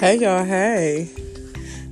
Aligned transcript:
Hey, 0.00 0.14
y'all. 0.18 0.44
Hey. 0.44 1.27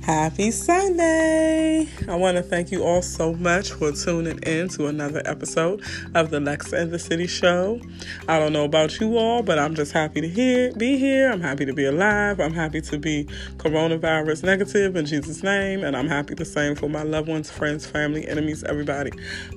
Happy 0.07 0.51
Sunday! 0.51 1.85
I 2.07 2.15
want 2.15 2.37
to 2.37 2.41
thank 2.41 2.71
you 2.71 2.81
all 2.81 3.01
so 3.01 3.33
much 3.33 3.73
for 3.73 3.91
tuning 3.91 4.39
in 4.39 4.69
to 4.69 4.87
another 4.87 5.21
episode 5.25 5.83
of 6.15 6.29
the 6.29 6.39
Lex 6.39 6.71
and 6.71 6.91
the 6.91 6.97
City 6.97 7.27
Show. 7.27 7.81
I 8.25 8.39
don't 8.39 8.53
know 8.53 8.63
about 8.63 9.01
you 9.01 9.17
all, 9.17 9.43
but 9.43 9.59
I'm 9.59 9.75
just 9.75 9.91
happy 9.91 10.21
to 10.21 10.29
hear, 10.29 10.71
be 10.71 10.97
here. 10.97 11.29
I'm 11.29 11.41
happy 11.41 11.65
to 11.65 11.73
be 11.73 11.83
alive. 11.83 12.39
I'm 12.39 12.53
happy 12.53 12.79
to 12.79 12.97
be 12.97 13.25
coronavirus 13.57 14.45
negative 14.45 14.95
in 14.95 15.05
Jesus' 15.05 15.43
name, 15.43 15.83
and 15.83 15.93
I'm 15.93 16.07
happy 16.07 16.35
the 16.35 16.45
same 16.45 16.75
for 16.75 16.87
my 16.87 17.03
loved 17.03 17.27
ones, 17.27 17.51
friends, 17.51 17.85
family, 17.85 18.25
enemies, 18.29 18.63
everybody. 18.63 19.11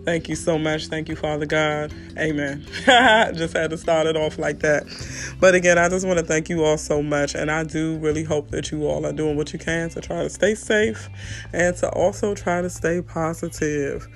Thank 0.05 0.29
you 0.29 0.35
so 0.35 0.59
much. 0.59 0.89
Thank 0.89 1.09
you, 1.09 1.14
Father 1.14 1.46
God. 1.46 1.95
Amen. 2.19 2.67
just 3.37 3.57
had 3.57 3.71
to 3.71 3.79
start 3.79 4.09
it 4.09 4.17
off 4.17 4.37
like 4.37 4.59
that. 4.59 4.82
But 5.39 5.55
again, 5.55 5.79
I 5.79 5.89
just 5.89 6.05
want 6.05 6.19
to 6.19 6.25
thank 6.25 6.48
you 6.48 6.65
all 6.65 6.77
so 6.77 7.05
much, 7.05 7.37
and 7.37 7.53
I 7.53 7.62
do 7.62 7.98
really 7.98 8.25
hope 8.25 8.51
that 8.51 8.73
you 8.73 8.89
all 8.89 9.07
are 9.07 9.12
doing 9.12 9.37
what 9.37 9.53
you 9.53 9.61
can 9.61 9.91
to 9.91 10.01
try 10.01 10.25
to 10.25 10.40
stay 10.41 10.55
safe 10.55 11.11
and 11.53 11.77
to 11.77 11.91
also 11.91 12.35
try 12.35 12.62
to 12.62 12.71
stay 12.71 13.03
positive. 13.03 14.09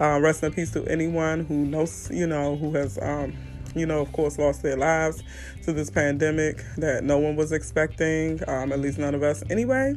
Uh, 0.00 0.18
rest 0.22 0.42
in 0.42 0.50
peace 0.50 0.70
to 0.70 0.82
anyone 0.86 1.44
who 1.44 1.66
knows, 1.66 2.10
you 2.10 2.26
know, 2.26 2.56
who 2.56 2.72
has, 2.72 2.98
um, 3.02 3.34
you 3.74 3.84
know, 3.84 4.00
of 4.00 4.10
course, 4.12 4.38
lost 4.38 4.62
their 4.62 4.78
lives 4.78 5.22
to 5.64 5.74
this 5.74 5.90
pandemic 5.90 6.64
that 6.78 7.04
no 7.04 7.18
one 7.18 7.36
was 7.36 7.52
expecting, 7.52 8.40
um, 8.48 8.72
at 8.72 8.80
least 8.80 8.96
none 8.96 9.14
of 9.14 9.22
us 9.22 9.42
anyway. 9.50 9.94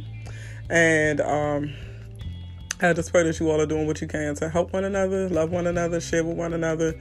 And 0.69 1.21
um, 1.21 1.73
I 2.81 2.93
just 2.93 3.11
pray 3.11 3.23
that 3.23 3.37
you 3.41 3.51
all 3.51 3.59
are 3.59 3.65
doing 3.65 3.87
what 3.87 3.99
you 3.99 4.07
can 4.07 4.35
to 4.35 4.47
help 4.47 4.71
one 4.71 4.85
another, 4.85 5.27
love 5.27 5.51
one 5.51 5.67
another, 5.67 5.99
share 5.99 6.23
with 6.23 6.37
one 6.37 6.53
another, 6.53 6.97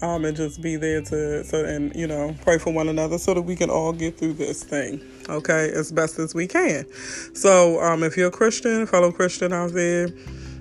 um, 0.00 0.24
and 0.24 0.36
just 0.36 0.62
be 0.62 0.76
there 0.76 1.02
to 1.02 1.42
so 1.42 1.64
and 1.64 1.94
you 1.96 2.06
know 2.06 2.36
pray 2.42 2.58
for 2.58 2.72
one 2.72 2.88
another 2.88 3.18
so 3.18 3.34
that 3.34 3.42
we 3.42 3.56
can 3.56 3.68
all 3.68 3.92
get 3.92 4.18
through 4.18 4.34
this 4.34 4.62
thing 4.62 5.00
okay 5.28 5.70
as 5.74 5.90
best 5.90 6.18
as 6.18 6.34
we 6.34 6.46
can. 6.46 6.84
So 7.34 7.80
um, 7.80 8.02
if 8.02 8.16
you're 8.16 8.28
a 8.28 8.32
christian 8.32 8.86
fellow 8.86 9.10
christian 9.10 9.52
out 9.52 9.72
there 9.72 10.08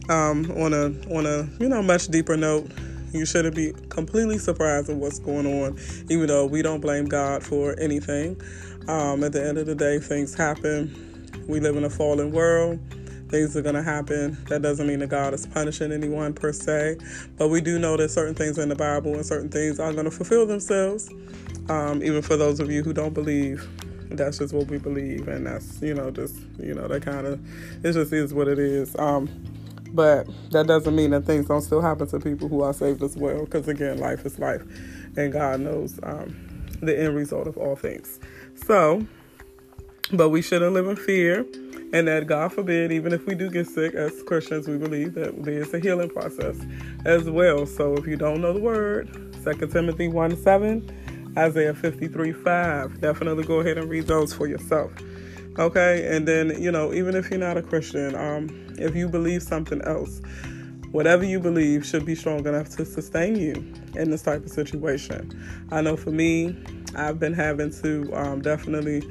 um, 0.09 0.49
on 0.51 0.73
a 0.73 0.85
on 1.13 1.25
a 1.25 1.47
you 1.61 1.69
know 1.69 1.81
much 1.81 2.07
deeper 2.07 2.37
note 2.37 2.71
you 3.11 3.25
shouldn't 3.25 3.55
be 3.55 3.73
completely 3.89 4.37
surprised 4.37 4.89
at 4.89 4.95
what's 4.95 5.19
going 5.19 5.45
on 5.45 5.77
even 6.09 6.27
though 6.27 6.45
we 6.45 6.61
don't 6.61 6.81
blame 6.81 7.05
god 7.05 7.43
for 7.43 7.77
anything. 7.79 8.41
Um, 8.87 9.23
at 9.23 9.33
the 9.33 9.45
end 9.45 9.57
of 9.57 9.65
the 9.65 9.75
day 9.75 9.99
things 9.99 10.33
happen. 10.33 11.43
We 11.47 11.59
live 11.59 11.75
in 11.75 11.83
a 11.83 11.89
fallen 11.89 12.31
world 12.31 12.79
things 13.29 13.55
are 13.55 13.61
going 13.61 13.75
to 13.75 13.83
happen. 13.83 14.37
That 14.49 14.61
doesn't 14.61 14.87
mean 14.87 14.99
that 14.99 15.09
God 15.09 15.33
is 15.33 15.47
punishing 15.47 15.91
anyone 15.91 16.33
per 16.33 16.53
se, 16.53 16.97
but 17.37 17.49
we 17.49 17.61
do 17.61 17.79
know 17.79 17.97
that 17.97 18.09
certain 18.11 18.35
things 18.35 18.57
in 18.57 18.69
the 18.69 18.75
Bible 18.75 19.13
and 19.15 19.25
certain 19.25 19.49
things 19.49 19.79
are 19.79 19.93
going 19.93 20.05
to 20.05 20.11
fulfill 20.11 20.45
themselves. 20.45 21.09
Um, 21.69 22.03
even 22.03 22.21
for 22.21 22.37
those 22.37 22.59
of 22.59 22.71
you 22.71 22.83
who 22.83 22.93
don't 22.93 23.13
believe, 23.13 23.67
that's 24.11 24.37
just 24.37 24.53
what 24.53 24.67
we 24.67 24.77
believe, 24.77 25.27
and 25.27 25.47
that's 25.47 25.81
you 25.81 25.93
know 25.93 26.11
just 26.11 26.35
you 26.59 26.73
know 26.73 26.87
that 26.87 27.01
kind 27.01 27.25
of 27.25 27.39
it 27.83 27.93
just 27.93 28.13
is 28.13 28.33
what 28.33 28.47
it 28.47 28.59
is. 28.59 28.95
Um, 28.97 29.29
but 29.91 30.27
that 30.51 30.67
doesn't 30.67 30.95
mean 30.95 31.11
that 31.11 31.25
things 31.25 31.47
don't 31.47 31.61
still 31.61 31.81
happen 31.81 32.07
to 32.07 32.19
people 32.19 32.49
who 32.49 32.61
are 32.61 32.73
saved 32.73 33.01
as 33.01 33.15
well, 33.15 33.45
because 33.45 33.67
again, 33.67 33.97
life 33.97 34.25
is 34.25 34.37
life, 34.39 34.61
and 35.15 35.31
God 35.31 35.61
knows 35.61 35.99
um, 36.03 36.35
the 36.81 36.97
end 36.97 37.15
result 37.15 37.47
of 37.47 37.57
all 37.57 37.75
things. 37.75 38.19
So, 38.65 39.05
but 40.11 40.29
we 40.29 40.41
shouldn't 40.41 40.73
live 40.73 40.87
in 40.87 40.97
fear 40.97 41.45
and 41.93 42.07
that 42.07 42.27
God 42.27 42.51
forbid, 42.53 42.91
even 42.91 43.13
if 43.13 43.25
we 43.25 43.35
do 43.35 43.49
get 43.49 43.67
sick 43.67 43.93
as 43.93 44.21
Christians, 44.23 44.67
we 44.67 44.77
believe 44.77 45.13
that 45.13 45.43
there's 45.43 45.73
a 45.73 45.79
healing 45.79 46.09
process 46.09 46.57
as 47.05 47.29
well. 47.29 47.65
So 47.65 47.95
if 47.95 48.07
you 48.07 48.17
don't 48.17 48.41
know 48.41 48.53
the 48.53 48.59
word, 48.59 49.09
2 49.43 49.67
Timothy 49.67 50.07
1 50.07 50.37
7, 50.37 51.33
Isaiah 51.37 51.73
53 51.73 52.31
5, 52.31 53.01
definitely 53.01 53.43
go 53.43 53.59
ahead 53.59 53.77
and 53.77 53.89
read 53.89 54.07
those 54.07 54.33
for 54.33 54.47
yourself. 54.47 54.91
Okay, 55.57 56.13
and 56.13 56.27
then, 56.27 56.61
you 56.61 56.71
know, 56.71 56.93
even 56.93 57.15
if 57.15 57.29
you're 57.29 57.39
not 57.39 57.57
a 57.57 57.61
Christian, 57.61 58.13
um, 58.15 58.49
if 58.77 58.93
you 58.95 59.07
believe 59.07 59.41
something 59.41 59.81
else, 59.83 60.21
whatever 60.91 61.23
you 61.23 61.39
believe 61.39 61.85
should 61.85 62.05
be 62.05 62.15
strong 62.15 62.45
enough 62.45 62.69
to 62.69 62.85
sustain 62.85 63.35
you 63.35 63.53
in 63.95 64.09
this 64.09 64.21
type 64.21 64.43
of 64.45 64.51
situation. 64.51 65.31
I 65.71 65.81
know 65.81 65.95
for 65.95 66.11
me, 66.11 66.57
I've 66.95 67.19
been 67.19 67.33
having 67.33 67.71
to 67.81 68.13
um, 68.13 68.41
definitely 68.41 69.01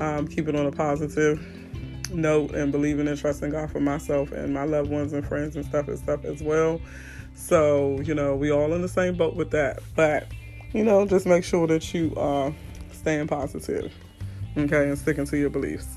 um, 0.00 0.26
keep 0.26 0.48
it 0.48 0.56
on 0.56 0.66
a 0.66 0.72
positive 0.72 1.44
note 2.14 2.54
and 2.54 2.72
believing 2.72 3.08
and 3.08 3.18
trusting 3.18 3.50
God 3.50 3.70
for 3.70 3.80
myself 3.80 4.32
and 4.32 4.54
my 4.54 4.64
loved 4.64 4.90
ones 4.90 5.12
and 5.12 5.26
friends 5.26 5.56
and 5.56 5.64
stuff 5.64 5.88
and 5.88 5.98
stuff 5.98 6.24
as 6.24 6.42
well. 6.42 6.80
So, 7.34 8.00
you 8.00 8.14
know, 8.14 8.36
we 8.36 8.50
all 8.50 8.72
in 8.72 8.82
the 8.82 8.88
same 8.88 9.16
boat 9.16 9.34
with 9.36 9.50
that. 9.50 9.80
But, 9.94 10.28
you 10.72 10.84
know, 10.84 11.06
just 11.06 11.26
make 11.26 11.44
sure 11.44 11.66
that 11.66 11.92
you 11.92 12.14
are 12.16 12.54
staying 12.92 13.26
positive, 13.26 13.92
okay, 14.56 14.88
and 14.88 14.98
sticking 14.98 15.26
to 15.26 15.36
your 15.36 15.50
beliefs. 15.50 15.88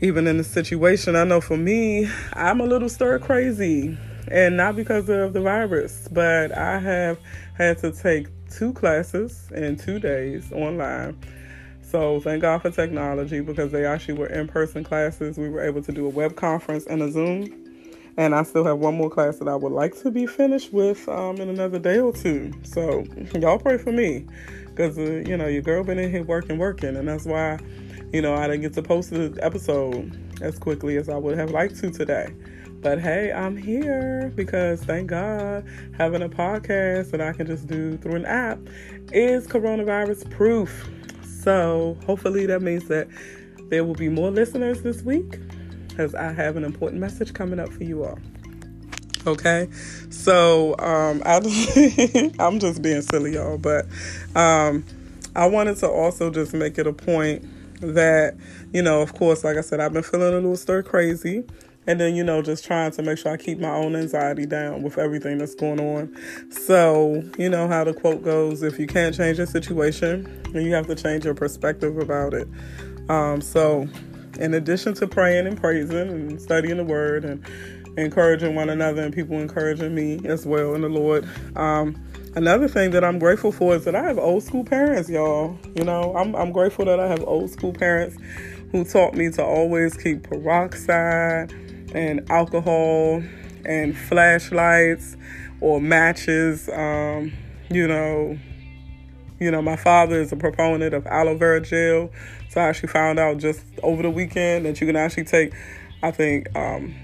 Even 0.00 0.26
in 0.26 0.36
the 0.36 0.44
situation, 0.44 1.16
I 1.16 1.24
know 1.24 1.40
for 1.40 1.56
me, 1.56 2.10
I'm 2.32 2.60
a 2.60 2.64
little 2.64 2.88
stir 2.88 3.18
crazy. 3.18 3.96
And 4.28 4.56
not 4.56 4.74
because 4.74 5.10
of 5.10 5.34
the 5.34 5.40
virus, 5.40 6.08
but 6.10 6.56
I 6.56 6.78
have 6.78 7.18
had 7.58 7.78
to 7.78 7.92
take 7.92 8.28
two 8.50 8.72
classes 8.72 9.50
in 9.54 9.76
two 9.76 9.98
days 9.98 10.50
online 10.50 11.18
so 11.94 12.18
thank 12.18 12.42
God 12.42 12.60
for 12.60 12.72
technology 12.72 13.38
because 13.38 13.70
they 13.70 13.86
actually 13.86 14.14
were 14.14 14.26
in 14.26 14.48
person 14.48 14.82
classes. 14.82 15.38
We 15.38 15.48
were 15.48 15.62
able 15.64 15.80
to 15.82 15.92
do 15.92 16.06
a 16.06 16.08
web 16.08 16.34
conference 16.34 16.86
and 16.86 17.00
a 17.00 17.08
Zoom. 17.08 17.46
And 18.16 18.34
I 18.34 18.42
still 18.42 18.64
have 18.64 18.78
one 18.78 18.96
more 18.96 19.08
class 19.08 19.36
that 19.36 19.46
I 19.46 19.54
would 19.54 19.70
like 19.70 19.96
to 20.02 20.10
be 20.10 20.26
finished 20.26 20.72
with 20.72 21.08
um, 21.08 21.36
in 21.36 21.48
another 21.48 21.78
day 21.78 22.00
or 22.00 22.12
two. 22.12 22.52
So 22.64 23.04
y'all 23.36 23.60
pray 23.60 23.78
for 23.78 23.92
me 23.92 24.26
because, 24.64 24.98
uh, 24.98 25.22
you 25.24 25.36
know, 25.36 25.46
your 25.46 25.62
girl 25.62 25.84
been 25.84 26.00
in 26.00 26.10
here 26.10 26.24
working, 26.24 26.58
working. 26.58 26.96
And 26.96 27.06
that's 27.06 27.26
why, 27.26 27.60
you 28.12 28.20
know, 28.20 28.34
I 28.34 28.48
didn't 28.48 28.62
get 28.62 28.72
to 28.72 28.82
post 28.82 29.10
the 29.10 29.38
episode 29.40 30.18
as 30.42 30.58
quickly 30.58 30.96
as 30.96 31.08
I 31.08 31.16
would 31.16 31.38
have 31.38 31.52
liked 31.52 31.76
to 31.76 31.92
today. 31.92 32.34
But 32.80 33.00
hey, 33.00 33.32
I'm 33.32 33.56
here 33.56 34.32
because 34.34 34.82
thank 34.82 35.10
God 35.10 35.64
having 35.96 36.22
a 36.22 36.28
podcast 36.28 37.12
that 37.12 37.20
I 37.20 37.32
can 37.34 37.46
just 37.46 37.68
do 37.68 37.96
through 37.98 38.16
an 38.16 38.24
app 38.24 38.58
is 39.12 39.46
coronavirus 39.46 40.28
proof. 40.32 40.90
So 41.44 41.98
hopefully 42.06 42.46
that 42.46 42.62
means 42.62 42.88
that 42.88 43.06
there 43.68 43.84
will 43.84 43.94
be 43.94 44.08
more 44.08 44.30
listeners 44.30 44.80
this 44.80 45.02
week 45.02 45.38
because 45.88 46.14
I 46.14 46.32
have 46.32 46.56
an 46.56 46.64
important 46.64 47.02
message 47.02 47.34
coming 47.34 47.60
up 47.60 47.68
for 47.68 47.84
you 47.84 48.02
all. 48.02 48.18
Okay, 49.26 49.68
so 50.08 50.74
um, 50.78 51.22
I 51.24 51.36
I'm 52.38 52.58
just 52.58 52.80
being 52.80 53.02
silly, 53.02 53.34
y'all, 53.34 53.58
but 53.58 53.86
um, 54.34 54.84
I 55.36 55.46
wanted 55.46 55.76
to 55.78 55.88
also 55.88 56.30
just 56.30 56.54
make 56.54 56.78
it 56.78 56.86
a 56.86 56.92
point 56.92 57.44
that 57.80 58.36
you 58.72 58.80
know, 58.80 59.02
of 59.02 59.14
course, 59.14 59.44
like 59.44 59.58
I 59.58 59.60
said, 59.60 59.80
I've 59.80 59.92
been 59.92 60.02
feeling 60.02 60.32
a 60.32 60.36
little 60.36 60.56
stir 60.56 60.82
crazy 60.82 61.44
and 61.86 62.00
then 62.00 62.14
you 62.14 62.24
know 62.24 62.42
just 62.42 62.64
trying 62.64 62.90
to 62.90 63.02
make 63.02 63.18
sure 63.18 63.32
i 63.32 63.36
keep 63.36 63.58
my 63.58 63.70
own 63.70 63.94
anxiety 63.96 64.46
down 64.46 64.82
with 64.82 64.98
everything 64.98 65.38
that's 65.38 65.54
going 65.54 65.80
on. 65.80 66.14
So 66.50 67.22
you 67.38 67.48
know 67.48 67.68
how 67.68 67.84
the 67.84 67.94
quote 67.94 68.22
goes 68.22 68.62
if 68.62 68.78
you 68.78 68.86
can't 68.86 69.14
change 69.14 69.38
a 69.38 69.46
situation 69.46 70.42
then 70.52 70.64
you 70.64 70.72
have 70.72 70.86
to 70.86 70.94
change 70.94 71.24
your 71.24 71.34
perspective 71.34 71.98
about 71.98 72.32
it. 72.32 72.48
Um, 73.08 73.40
so 73.40 73.88
in 74.38 74.54
addition 74.54 74.94
to 74.94 75.06
praying 75.06 75.46
and 75.46 75.60
praising 75.60 76.08
and 76.08 76.40
studying 76.40 76.76
the 76.76 76.84
word 76.84 77.24
and 77.24 77.44
encouraging 77.96 78.54
one 78.54 78.68
another 78.68 79.02
and 79.02 79.14
people 79.14 79.38
encouraging 79.38 79.94
me 79.94 80.20
as 80.24 80.44
well 80.46 80.74
in 80.74 80.80
the 80.80 80.88
lord 80.88 81.28
um, 81.56 81.94
another 82.34 82.66
thing 82.66 82.90
that 82.90 83.04
i'm 83.04 83.18
grateful 83.18 83.52
for 83.52 83.76
is 83.76 83.84
that 83.84 83.94
i 83.94 84.02
have 84.02 84.18
old 84.18 84.42
school 84.42 84.64
parents 84.64 85.08
y'all. 85.08 85.56
You 85.76 85.84
know 85.84 86.12
i'm, 86.16 86.34
I'm 86.34 86.50
grateful 86.50 86.84
that 86.86 86.98
i 86.98 87.06
have 87.06 87.22
old 87.22 87.50
school 87.50 87.72
parents 87.72 88.16
who 88.72 88.84
taught 88.84 89.14
me 89.14 89.30
to 89.30 89.44
always 89.44 89.96
keep 89.96 90.24
peroxide 90.24 91.54
and 91.94 92.28
alcohol 92.30 93.22
and 93.64 93.96
flashlights 93.96 95.16
or 95.60 95.80
matches. 95.80 96.68
Um, 96.68 97.32
you 97.70 97.88
know, 97.88 98.38
you 99.40 99.50
know, 99.50 99.62
my 99.62 99.76
father 99.76 100.20
is 100.20 100.32
a 100.32 100.36
proponent 100.36 100.94
of 100.94 101.06
aloe 101.06 101.36
vera 101.36 101.60
gel. 101.60 102.10
So 102.50 102.60
I 102.60 102.68
actually 102.68 102.90
found 102.90 103.18
out 103.18 103.38
just 103.38 103.64
over 103.82 104.02
the 104.02 104.10
weekend 104.10 104.66
that 104.66 104.80
you 104.80 104.86
can 104.86 104.96
actually 104.96 105.24
take, 105.24 105.52
I 106.02 106.10
think, 106.10 106.54
um, 106.56 106.94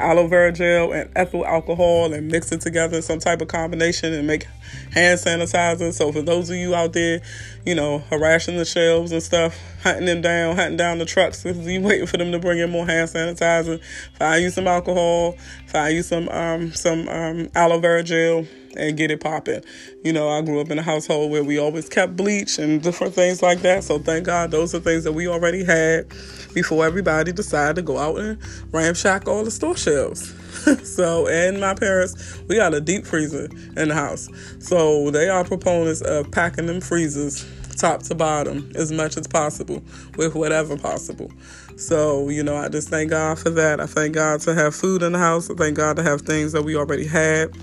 aloe 0.00 0.26
vera 0.26 0.52
gel 0.52 0.92
and 0.92 1.10
ethyl 1.16 1.44
alcohol 1.46 2.12
and 2.12 2.28
mix 2.28 2.52
it 2.52 2.60
together 2.60 3.02
some 3.02 3.18
type 3.18 3.40
of 3.40 3.48
combination 3.48 4.12
and 4.12 4.26
make 4.26 4.46
hand 4.92 5.18
sanitizer. 5.18 5.92
So 5.92 6.12
for 6.12 6.22
those 6.22 6.50
of 6.50 6.56
you 6.56 6.74
out 6.74 6.92
there, 6.92 7.20
you 7.66 7.74
know, 7.74 7.98
harassing 8.10 8.56
the 8.56 8.64
shelves 8.64 9.12
and 9.12 9.22
stuff, 9.22 9.58
hunting 9.82 10.06
them 10.06 10.20
down, 10.20 10.56
hunting 10.56 10.76
down 10.76 10.98
the 10.98 11.04
trucks 11.04 11.42
because 11.44 11.66
you 11.66 11.80
waiting 11.80 12.06
for 12.06 12.16
them 12.16 12.32
to 12.32 12.38
bring 12.38 12.58
in 12.58 12.70
more 12.70 12.86
hand 12.86 13.08
sanitizer. 13.10 13.80
Find 14.14 14.42
you 14.42 14.50
some 14.50 14.66
alcohol, 14.66 15.36
find 15.66 15.94
you 15.94 16.02
some 16.02 16.28
um 16.28 16.72
some 16.72 17.08
um 17.08 17.48
aloe 17.54 17.80
vera 17.80 18.02
gel 18.02 18.46
and 18.78 18.96
get 18.96 19.10
it 19.10 19.20
popping. 19.20 19.62
You 20.04 20.12
know, 20.12 20.28
I 20.28 20.40
grew 20.42 20.60
up 20.60 20.70
in 20.70 20.78
a 20.78 20.82
household 20.82 21.30
where 21.30 21.44
we 21.44 21.58
always 21.58 21.88
kept 21.88 22.16
bleach 22.16 22.58
and 22.58 22.82
different 22.82 23.14
things 23.14 23.42
like 23.42 23.60
that. 23.60 23.84
So 23.84 23.98
thank 23.98 24.26
God 24.26 24.50
those 24.50 24.74
are 24.74 24.80
things 24.80 25.04
that 25.04 25.12
we 25.12 25.28
already 25.28 25.64
had 25.64 26.08
before 26.54 26.84
everybody 26.86 27.32
decided 27.32 27.76
to 27.76 27.82
go 27.82 27.98
out 27.98 28.18
and 28.18 28.40
ramshack 28.72 29.28
all 29.28 29.44
the 29.44 29.50
store 29.50 29.76
shelves. 29.76 30.34
so, 30.84 31.28
and 31.28 31.60
my 31.60 31.74
parents, 31.74 32.40
we 32.48 32.56
got 32.56 32.74
a 32.74 32.80
deep 32.80 33.06
freezer 33.06 33.48
in 33.76 33.88
the 33.88 33.94
house. 33.94 34.28
So 34.58 35.10
they 35.10 35.28
are 35.28 35.44
proponents 35.44 36.00
of 36.00 36.30
packing 36.30 36.66
them 36.66 36.80
freezers 36.80 37.46
top 37.78 38.02
to 38.02 38.14
bottom 38.14 38.70
as 38.74 38.90
much 38.90 39.16
as 39.16 39.26
possible 39.26 39.82
with 40.16 40.34
whatever 40.34 40.76
possible. 40.76 41.30
So, 41.76 42.28
you 42.28 42.42
know, 42.42 42.56
I 42.56 42.68
just 42.68 42.88
thank 42.88 43.10
God 43.10 43.38
for 43.38 43.50
that. 43.50 43.80
I 43.80 43.86
thank 43.86 44.14
God 44.14 44.40
to 44.40 44.54
have 44.54 44.74
food 44.74 45.02
in 45.02 45.12
the 45.12 45.18
house. 45.18 45.48
I 45.48 45.54
thank 45.54 45.76
God 45.76 45.96
to 45.96 46.02
have 46.02 46.22
things 46.22 46.52
that 46.52 46.62
we 46.62 46.76
already 46.76 47.06
had. 47.06 47.56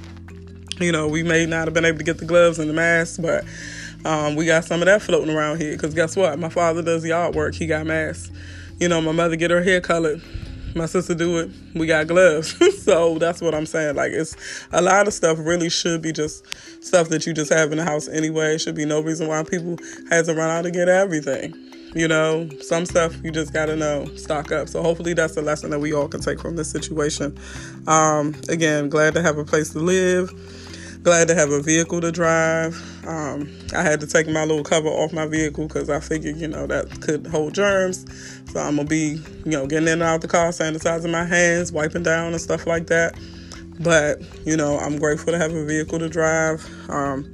You 0.79 0.91
know, 0.91 1.07
we 1.07 1.23
may 1.23 1.45
not 1.45 1.67
have 1.67 1.73
been 1.73 1.85
able 1.85 1.99
to 1.99 2.03
get 2.03 2.17
the 2.17 2.25
gloves 2.25 2.59
and 2.59 2.69
the 2.69 2.73
masks, 2.73 3.17
but 3.17 3.45
um, 4.03 4.35
we 4.35 4.45
got 4.45 4.65
some 4.65 4.81
of 4.81 4.85
that 4.87 5.01
floating 5.01 5.33
around 5.33 5.61
here. 5.61 5.71
Because 5.71 5.93
guess 5.93 6.15
what? 6.15 6.37
My 6.37 6.49
father 6.49 6.81
does 6.81 7.05
yard 7.05 7.33
work. 7.33 7.55
He 7.55 7.65
got 7.65 7.85
masks. 7.85 8.29
You 8.79 8.89
know, 8.89 8.99
my 8.99 9.13
mother 9.13 9.37
get 9.37 9.51
her 9.51 9.63
hair 9.63 9.79
colored. 9.79 10.21
My 10.75 10.85
sister 10.85 11.15
do 11.15 11.39
it. 11.39 11.49
We 11.73 11.87
got 11.87 12.07
gloves. 12.07 12.83
so 12.83 13.17
that's 13.17 13.39
what 13.39 13.55
I'm 13.55 13.65
saying. 13.65 13.95
Like 13.95 14.11
it's 14.11 14.35
a 14.73 14.81
lot 14.81 15.07
of 15.07 15.13
stuff 15.13 15.37
really 15.39 15.69
should 15.69 16.01
be 16.01 16.11
just 16.11 16.45
stuff 16.83 17.07
that 17.09 17.25
you 17.25 17.33
just 17.33 17.53
have 17.53 17.71
in 17.71 17.77
the 17.77 17.85
house 17.85 18.09
anyway. 18.09 18.55
It 18.55 18.59
Should 18.59 18.75
be 18.75 18.83
no 18.83 18.99
reason 18.99 19.29
why 19.29 19.43
people 19.43 19.77
has 20.09 20.27
to 20.27 20.33
run 20.33 20.49
out 20.49 20.63
to 20.63 20.71
get 20.71 20.89
everything. 20.89 21.55
You 21.95 22.09
know, 22.09 22.49
some 22.59 22.85
stuff 22.85 23.15
you 23.23 23.31
just 23.31 23.53
gotta 23.53 23.77
know, 23.77 24.05
stock 24.17 24.51
up. 24.51 24.67
So 24.67 24.83
hopefully 24.83 25.13
that's 25.13 25.37
a 25.37 25.41
lesson 25.41 25.69
that 25.69 25.79
we 25.79 25.93
all 25.93 26.09
can 26.09 26.19
take 26.19 26.41
from 26.41 26.57
this 26.57 26.69
situation. 26.69 27.39
Um, 27.87 28.35
again, 28.49 28.89
glad 28.89 29.13
to 29.13 29.21
have 29.21 29.37
a 29.37 29.45
place 29.45 29.69
to 29.69 29.79
live 29.79 30.33
glad 31.05 31.27
to 31.27 31.35
have 31.35 31.51
a 31.51 31.61
vehicle 31.61 32.01
to 32.01 32.11
drive. 32.11 32.75
Um, 33.05 33.47
I 33.75 33.83
had 33.83 33.99
to 33.99 34.07
take 34.07 34.27
my 34.27 34.43
little 34.43 34.63
cover 34.63 34.87
off 34.87 35.13
my 35.13 35.27
vehicle 35.27 35.67
because 35.67 35.87
I 35.87 35.99
figured, 35.99 36.35
you 36.37 36.47
know, 36.47 36.65
that 36.65 36.99
could 37.01 37.27
hold 37.27 37.53
germs. 37.53 38.07
So 38.51 38.59
I'm 38.59 38.77
gonna 38.77 38.87
be, 38.87 39.21
you 39.45 39.51
know, 39.51 39.67
getting 39.67 39.87
in 39.87 39.93
and 39.93 40.03
out 40.03 40.21
the 40.21 40.27
car, 40.27 40.49
sanitizing 40.49 41.11
my 41.11 41.23
hands, 41.23 41.71
wiping 41.71 42.01
down 42.01 42.33
and 42.33 42.41
stuff 42.41 42.65
like 42.65 42.87
that. 42.87 43.13
But 43.79 44.19
you 44.47 44.57
know, 44.57 44.79
I'm 44.79 44.97
grateful 44.97 45.31
to 45.31 45.37
have 45.37 45.53
a 45.53 45.63
vehicle 45.63 45.99
to 45.99 46.09
drive. 46.09 46.67
Um, 46.89 47.31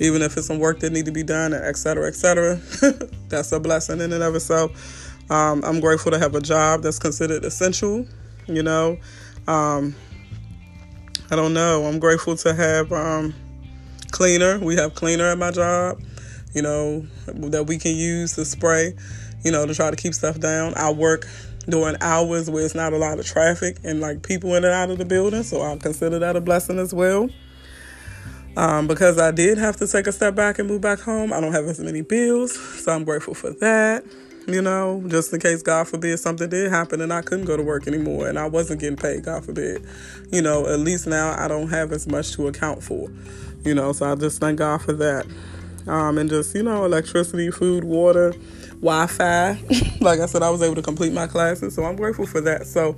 even 0.00 0.20
if 0.20 0.36
it's 0.36 0.46
some 0.46 0.58
work 0.58 0.80
that 0.80 0.92
need 0.92 1.06
to 1.06 1.12
be 1.12 1.22
done, 1.22 1.54
et 1.54 1.78
cetera, 1.78 2.06
et 2.06 2.16
cetera. 2.16 2.56
that's 3.28 3.50
a 3.52 3.58
blessing 3.58 4.02
in 4.02 4.12
and 4.12 4.22
of 4.22 4.34
itself. 4.34 5.30
Um, 5.30 5.64
I'm 5.64 5.80
grateful 5.80 6.12
to 6.12 6.18
have 6.18 6.34
a 6.34 6.42
job 6.42 6.82
that's 6.82 6.98
considered 6.98 7.42
essential. 7.42 8.06
You 8.48 8.62
know, 8.62 8.98
um, 9.46 9.94
I 11.30 11.36
don't 11.36 11.54
know. 11.54 11.84
I'm 11.84 11.98
grateful 11.98 12.36
to 12.36 12.54
have 12.54 12.92
um, 12.92 13.34
cleaner. 14.10 14.58
We 14.58 14.76
have 14.76 14.94
cleaner 14.94 15.24
at 15.24 15.38
my 15.38 15.50
job, 15.50 16.00
you 16.54 16.62
know, 16.62 17.06
that 17.26 17.64
we 17.66 17.78
can 17.78 17.96
use 17.96 18.34
to 18.34 18.44
spray, 18.44 18.94
you 19.42 19.50
know, 19.50 19.66
to 19.66 19.74
try 19.74 19.90
to 19.90 19.96
keep 19.96 20.14
stuff 20.14 20.38
down. 20.38 20.74
I 20.76 20.90
work 20.92 21.26
during 21.68 21.96
hours 22.02 22.50
where 22.50 22.64
it's 22.64 22.74
not 22.74 22.92
a 22.92 22.98
lot 22.98 23.18
of 23.18 23.24
traffic 23.24 23.78
and 23.84 24.00
like 24.00 24.22
people 24.22 24.54
in 24.54 24.64
and 24.64 24.74
out 24.74 24.90
of 24.90 24.98
the 24.98 25.04
building, 25.06 25.42
so 25.42 25.62
I 25.62 25.76
consider 25.78 26.18
that 26.18 26.36
a 26.36 26.40
blessing 26.40 26.78
as 26.78 26.92
well. 26.92 27.30
Um, 28.56 28.86
because 28.86 29.18
I 29.18 29.30
did 29.32 29.58
have 29.58 29.76
to 29.76 29.88
take 29.88 30.06
a 30.06 30.12
step 30.12 30.34
back 30.34 30.58
and 30.58 30.68
move 30.68 30.82
back 30.82 31.00
home, 31.00 31.32
I 31.32 31.40
don't 31.40 31.52
have 31.52 31.64
as 31.64 31.80
many 31.80 32.02
bills, 32.02 32.54
so 32.84 32.92
I'm 32.92 33.04
grateful 33.04 33.34
for 33.34 33.50
that 33.54 34.04
you 34.46 34.60
know, 34.60 35.02
just 35.06 35.32
in 35.32 35.40
case, 35.40 35.62
God 35.62 35.88
forbid, 35.88 36.18
something 36.18 36.48
did 36.48 36.70
happen 36.70 37.00
and 37.00 37.12
I 37.12 37.22
couldn't 37.22 37.46
go 37.46 37.56
to 37.56 37.62
work 37.62 37.86
anymore 37.86 38.28
and 38.28 38.38
I 38.38 38.46
wasn't 38.46 38.80
getting 38.80 38.96
paid, 38.96 39.24
God 39.24 39.44
forbid. 39.44 39.84
You 40.30 40.42
know, 40.42 40.66
at 40.66 40.80
least 40.80 41.06
now 41.06 41.34
I 41.38 41.48
don't 41.48 41.68
have 41.68 41.92
as 41.92 42.06
much 42.06 42.32
to 42.32 42.48
account 42.48 42.82
for, 42.82 43.10
you 43.64 43.74
know, 43.74 43.92
so 43.92 44.10
I 44.10 44.14
just 44.14 44.40
thank 44.40 44.58
God 44.58 44.82
for 44.82 44.92
that. 44.94 45.26
Um, 45.86 46.18
and 46.18 46.30
just, 46.30 46.54
you 46.54 46.62
know, 46.62 46.84
electricity, 46.84 47.50
food, 47.50 47.84
water, 47.84 48.32
Wi 48.80 49.06
Fi. 49.06 49.58
like 50.00 50.20
I 50.20 50.26
said, 50.26 50.42
I 50.42 50.50
was 50.50 50.62
able 50.62 50.74
to 50.76 50.82
complete 50.82 51.12
my 51.12 51.26
classes, 51.26 51.74
so 51.74 51.84
I'm 51.84 51.96
grateful 51.96 52.26
for 52.26 52.40
that. 52.42 52.66
So, 52.66 52.96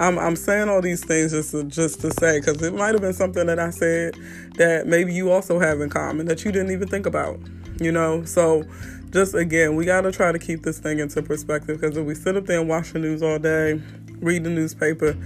I'm, 0.00 0.18
I'm 0.18 0.34
saying 0.34 0.70
all 0.70 0.80
these 0.80 1.04
things 1.04 1.32
just 1.32 1.50
to, 1.50 1.62
just 1.64 2.00
to 2.00 2.10
say 2.12 2.40
because 2.40 2.62
it 2.62 2.72
might 2.74 2.94
have 2.94 3.02
been 3.02 3.12
something 3.12 3.46
that 3.46 3.58
I 3.58 3.68
said 3.68 4.14
that 4.54 4.86
maybe 4.86 5.12
you 5.12 5.30
also 5.30 5.58
have 5.58 5.82
in 5.82 5.90
common 5.90 6.26
that 6.26 6.42
you 6.42 6.50
didn't 6.50 6.70
even 6.70 6.88
think 6.88 7.04
about, 7.04 7.38
you 7.80 7.90
know. 7.90 8.24
So 8.24 8.64
just 9.10 9.34
again, 9.34 9.74
we 9.74 9.84
got 9.84 10.02
to 10.02 10.12
try 10.12 10.30
to 10.30 10.38
keep 10.38 10.62
this 10.62 10.78
thing 10.78 11.00
into 11.00 11.22
perspective 11.22 11.80
because 11.80 11.96
if 11.96 12.06
we 12.06 12.14
sit 12.14 12.36
up 12.36 12.46
there 12.46 12.60
and 12.60 12.68
watch 12.68 12.92
the 12.92 12.98
news 12.98 13.22
all 13.22 13.38
day, 13.38 13.80
read 14.20 14.44
the 14.44 14.50
newspaper, 14.50 15.16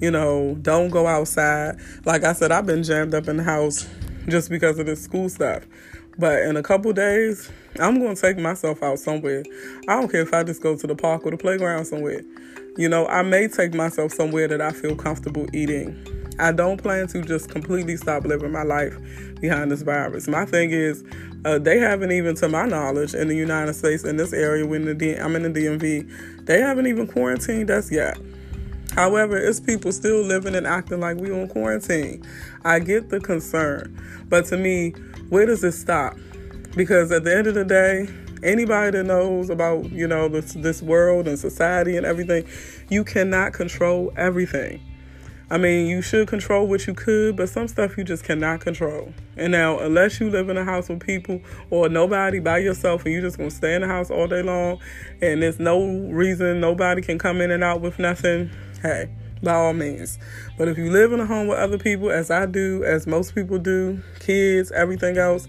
you 0.00 0.10
know, 0.10 0.56
don't 0.62 0.88
go 0.90 1.06
outside. 1.06 1.78
Like 2.04 2.24
I 2.24 2.32
said, 2.32 2.52
I've 2.52 2.66
been 2.66 2.82
jammed 2.82 3.14
up 3.14 3.28
in 3.28 3.36
the 3.36 3.42
house 3.42 3.88
just 4.28 4.48
because 4.48 4.78
of 4.78 4.86
this 4.86 5.02
school 5.02 5.28
stuff. 5.28 5.64
But 6.18 6.42
in 6.42 6.56
a 6.56 6.62
couple 6.62 6.92
days, 6.94 7.50
I'm 7.78 7.98
going 8.00 8.14
to 8.14 8.20
take 8.20 8.38
myself 8.38 8.82
out 8.82 8.98
somewhere. 8.98 9.44
I 9.86 10.00
don't 10.00 10.10
care 10.10 10.22
if 10.22 10.32
I 10.32 10.44
just 10.44 10.62
go 10.62 10.74
to 10.74 10.86
the 10.86 10.94
park 10.94 11.26
or 11.26 11.30
the 11.30 11.36
playground 11.36 11.84
somewhere. 11.84 12.22
You 12.78 12.88
know, 12.88 13.06
I 13.06 13.22
may 13.22 13.48
take 13.48 13.74
myself 13.74 14.12
somewhere 14.12 14.48
that 14.48 14.62
I 14.62 14.70
feel 14.70 14.96
comfortable 14.96 15.46
eating. 15.54 16.25
I 16.38 16.52
don't 16.52 16.80
plan 16.80 17.06
to 17.08 17.22
just 17.22 17.48
completely 17.50 17.96
stop 17.96 18.24
living 18.24 18.52
my 18.52 18.62
life 18.62 18.96
behind 19.40 19.70
this 19.70 19.82
virus. 19.82 20.28
My 20.28 20.44
thing 20.44 20.70
is, 20.70 21.04
uh, 21.44 21.58
they 21.58 21.78
haven't 21.78 22.12
even, 22.12 22.34
to 22.36 22.48
my 22.48 22.66
knowledge, 22.66 23.14
in 23.14 23.28
the 23.28 23.36
United 23.36 23.74
States, 23.74 24.04
in 24.04 24.16
this 24.16 24.32
area, 24.32 24.66
when 24.66 24.84
the 24.84 24.94
D- 24.94 25.14
I'm 25.14 25.36
in 25.36 25.50
the 25.50 25.60
DMV, 25.60 26.46
they 26.46 26.60
haven't 26.60 26.86
even 26.86 27.06
quarantined 27.06 27.70
us 27.70 27.90
yet. 27.90 28.18
However, 28.92 29.36
it's 29.36 29.60
people 29.60 29.92
still 29.92 30.22
living 30.22 30.54
and 30.54 30.66
acting 30.66 31.00
like 31.00 31.18
we 31.18 31.30
on 31.30 31.48
quarantine. 31.48 32.24
I 32.64 32.78
get 32.78 33.10
the 33.10 33.20
concern, 33.20 33.96
but 34.28 34.46
to 34.46 34.56
me, 34.56 34.90
where 35.28 35.44
does 35.44 35.62
it 35.64 35.72
stop? 35.72 36.16
Because 36.74 37.12
at 37.12 37.24
the 37.24 37.36
end 37.36 37.46
of 37.46 37.54
the 37.54 37.64
day, 37.64 38.08
anybody 38.42 38.96
that 38.96 39.04
knows 39.04 39.50
about 39.50 39.90
you 39.92 40.06
know 40.06 40.28
this 40.28 40.54
this 40.54 40.82
world 40.82 41.28
and 41.28 41.38
society 41.38 41.96
and 41.96 42.06
everything, 42.06 42.46
you 42.88 43.04
cannot 43.04 43.52
control 43.52 44.12
everything. 44.16 44.80
I 45.48 45.58
mean, 45.58 45.86
you 45.86 46.02
should 46.02 46.26
control 46.26 46.66
what 46.66 46.88
you 46.88 46.94
could, 46.94 47.36
but 47.36 47.48
some 47.48 47.68
stuff 47.68 47.96
you 47.96 48.02
just 48.02 48.24
cannot 48.24 48.60
control. 48.60 49.12
And 49.36 49.52
now, 49.52 49.78
unless 49.78 50.18
you 50.18 50.28
live 50.28 50.48
in 50.48 50.56
a 50.56 50.64
house 50.64 50.88
with 50.88 50.98
people 50.98 51.40
or 51.70 51.88
nobody 51.88 52.40
by 52.40 52.58
yourself 52.58 53.04
and 53.04 53.12
you're 53.12 53.22
just 53.22 53.38
to 53.38 53.48
stay 53.50 53.76
in 53.76 53.82
the 53.82 53.86
house 53.86 54.10
all 54.10 54.26
day 54.26 54.42
long 54.42 54.80
and 55.22 55.42
there's 55.42 55.60
no 55.60 55.86
reason 56.10 56.60
nobody 56.60 57.00
can 57.00 57.16
come 57.16 57.40
in 57.40 57.52
and 57.52 57.62
out 57.62 57.80
with 57.80 58.00
nothing, 58.00 58.50
hey, 58.82 59.08
by 59.40 59.54
all 59.54 59.72
means. 59.72 60.18
But 60.58 60.66
if 60.66 60.78
you 60.78 60.90
live 60.90 61.12
in 61.12 61.20
a 61.20 61.26
home 61.26 61.46
with 61.46 61.58
other 61.58 61.78
people, 61.78 62.10
as 62.10 62.28
I 62.28 62.46
do, 62.46 62.82
as 62.82 63.06
most 63.06 63.32
people 63.32 63.58
do, 63.58 64.02
kids, 64.18 64.72
everything 64.72 65.16
else, 65.16 65.46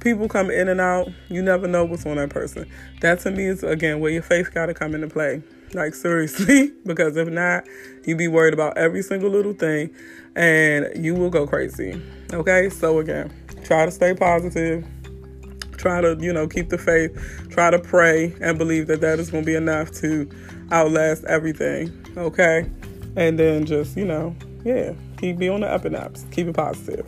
people 0.00 0.28
come 0.28 0.50
in 0.50 0.68
and 0.68 0.80
out. 0.80 1.08
You 1.28 1.42
never 1.42 1.68
know 1.68 1.84
what's 1.84 2.04
on 2.06 2.16
that 2.16 2.30
person. 2.30 2.68
That 3.02 3.20
to 3.20 3.30
me 3.30 3.46
is, 3.46 3.62
again, 3.62 4.00
where 4.00 4.10
your 4.10 4.22
faith 4.22 4.52
got 4.52 4.66
to 4.66 4.74
come 4.74 4.96
into 4.96 5.06
play. 5.06 5.44
Like 5.74 5.94
seriously, 5.94 6.72
because 6.86 7.16
if 7.16 7.28
not, 7.28 7.64
you 8.04 8.16
be 8.16 8.28
worried 8.28 8.54
about 8.54 8.78
every 8.78 9.02
single 9.02 9.30
little 9.30 9.52
thing 9.52 9.94
and 10.34 10.88
you 10.96 11.14
will 11.14 11.30
go 11.30 11.46
crazy. 11.46 12.00
Okay? 12.32 12.70
So 12.70 12.98
again, 12.98 13.32
try 13.64 13.84
to 13.84 13.90
stay 13.90 14.14
positive. 14.14 14.86
Try 15.76 16.00
to, 16.00 16.16
you 16.20 16.32
know, 16.32 16.48
keep 16.48 16.70
the 16.70 16.78
faith. 16.78 17.12
Try 17.50 17.70
to 17.70 17.78
pray 17.78 18.34
and 18.40 18.58
believe 18.58 18.86
that 18.88 19.00
that 19.00 19.18
is 19.18 19.30
going 19.30 19.44
to 19.44 19.46
be 19.46 19.54
enough 19.54 19.90
to 20.00 20.28
outlast 20.72 21.24
everything. 21.24 21.92
Okay? 22.16 22.70
And 23.16 23.38
then 23.38 23.64
just, 23.64 23.96
you 23.96 24.04
know, 24.04 24.34
yeah, 24.64 24.92
keep 25.18 25.38
be 25.38 25.48
on 25.48 25.60
the 25.60 25.68
up 25.68 25.84
and 25.84 25.96
ups. 25.96 26.24
Keep 26.30 26.48
it 26.48 26.56
positive. 26.56 27.06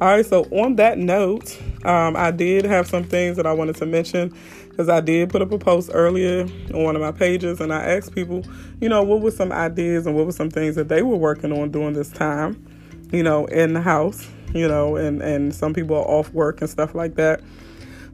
All 0.00 0.08
right, 0.08 0.26
so 0.26 0.44
on 0.50 0.76
that 0.76 0.98
note, 0.98 1.56
um, 1.84 2.16
I 2.16 2.32
did 2.32 2.64
have 2.64 2.88
some 2.88 3.04
things 3.04 3.36
that 3.36 3.46
I 3.46 3.52
wanted 3.52 3.76
to 3.76 3.86
mention 3.86 4.34
because 4.72 4.88
I 4.88 5.00
did 5.00 5.28
put 5.28 5.42
up 5.42 5.52
a 5.52 5.58
post 5.58 5.90
earlier 5.92 6.44
on 6.72 6.82
one 6.82 6.96
of 6.96 7.02
my 7.02 7.12
pages 7.12 7.60
and 7.60 7.74
I 7.74 7.82
asked 7.82 8.14
people, 8.14 8.42
you 8.80 8.88
know, 8.88 9.02
what 9.02 9.20
were 9.20 9.30
some 9.30 9.52
ideas 9.52 10.06
and 10.06 10.16
what 10.16 10.24
were 10.24 10.32
some 10.32 10.50
things 10.50 10.76
that 10.76 10.88
they 10.88 11.02
were 11.02 11.16
working 11.16 11.52
on 11.52 11.70
during 11.70 11.92
this 11.92 12.08
time, 12.08 12.64
you 13.12 13.22
know, 13.22 13.44
in 13.46 13.74
the 13.74 13.82
house, 13.82 14.26
you 14.54 14.66
know, 14.66 14.96
and, 14.96 15.20
and 15.20 15.54
some 15.54 15.74
people 15.74 15.94
are 15.94 16.08
off 16.08 16.32
work 16.32 16.62
and 16.62 16.70
stuff 16.70 16.94
like 16.94 17.16
that. 17.16 17.42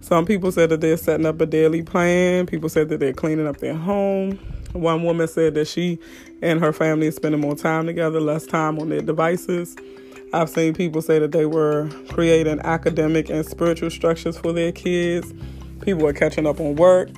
Some 0.00 0.26
people 0.26 0.50
said 0.50 0.70
that 0.70 0.80
they're 0.80 0.96
setting 0.96 1.26
up 1.26 1.40
a 1.40 1.46
daily 1.46 1.82
plan. 1.82 2.46
People 2.46 2.68
said 2.68 2.88
that 2.88 2.98
they're 2.98 3.12
cleaning 3.12 3.46
up 3.46 3.58
their 3.58 3.74
home. 3.74 4.32
One 4.72 5.04
woman 5.04 5.28
said 5.28 5.54
that 5.54 5.68
she 5.68 6.00
and 6.42 6.58
her 6.58 6.72
family 6.72 7.06
is 7.06 7.14
spending 7.14 7.40
more 7.40 7.54
time 7.54 7.86
together, 7.86 8.20
less 8.20 8.46
time 8.46 8.80
on 8.80 8.88
their 8.88 9.00
devices. 9.00 9.76
I've 10.32 10.50
seen 10.50 10.74
people 10.74 11.02
say 11.02 11.20
that 11.20 11.30
they 11.30 11.46
were 11.46 11.88
creating 12.10 12.60
academic 12.60 13.30
and 13.30 13.46
spiritual 13.46 13.90
structures 13.90 14.36
for 14.36 14.52
their 14.52 14.72
kids 14.72 15.32
People 15.88 16.02
were 16.02 16.12
catching 16.12 16.46
up 16.46 16.60
on 16.60 16.76
work. 16.76 17.08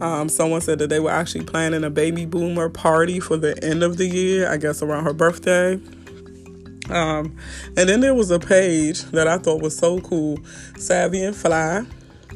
Um, 0.00 0.30
someone 0.30 0.62
said 0.62 0.78
that 0.78 0.88
they 0.88 1.00
were 1.00 1.10
actually 1.10 1.44
planning 1.44 1.84
a 1.84 1.90
baby 1.90 2.24
boomer 2.24 2.70
party 2.70 3.20
for 3.20 3.36
the 3.36 3.62
end 3.62 3.82
of 3.82 3.98
the 3.98 4.06
year, 4.06 4.50
I 4.50 4.56
guess 4.56 4.80
around 4.80 5.04
her 5.04 5.12
birthday. 5.12 5.74
Um, 6.88 7.36
and 7.76 7.86
then 7.90 8.00
there 8.00 8.14
was 8.14 8.30
a 8.30 8.38
page 8.38 9.02
that 9.10 9.28
I 9.28 9.36
thought 9.36 9.60
was 9.60 9.76
so 9.76 10.00
cool, 10.00 10.38
Savvy 10.78 11.24
and 11.24 11.36
Fly. 11.36 11.84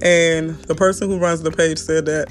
And 0.03 0.55
the 0.65 0.75
person 0.75 1.09
who 1.09 1.19
runs 1.19 1.41
the 1.41 1.51
page 1.51 1.79
said 1.79 2.05
that 2.05 2.31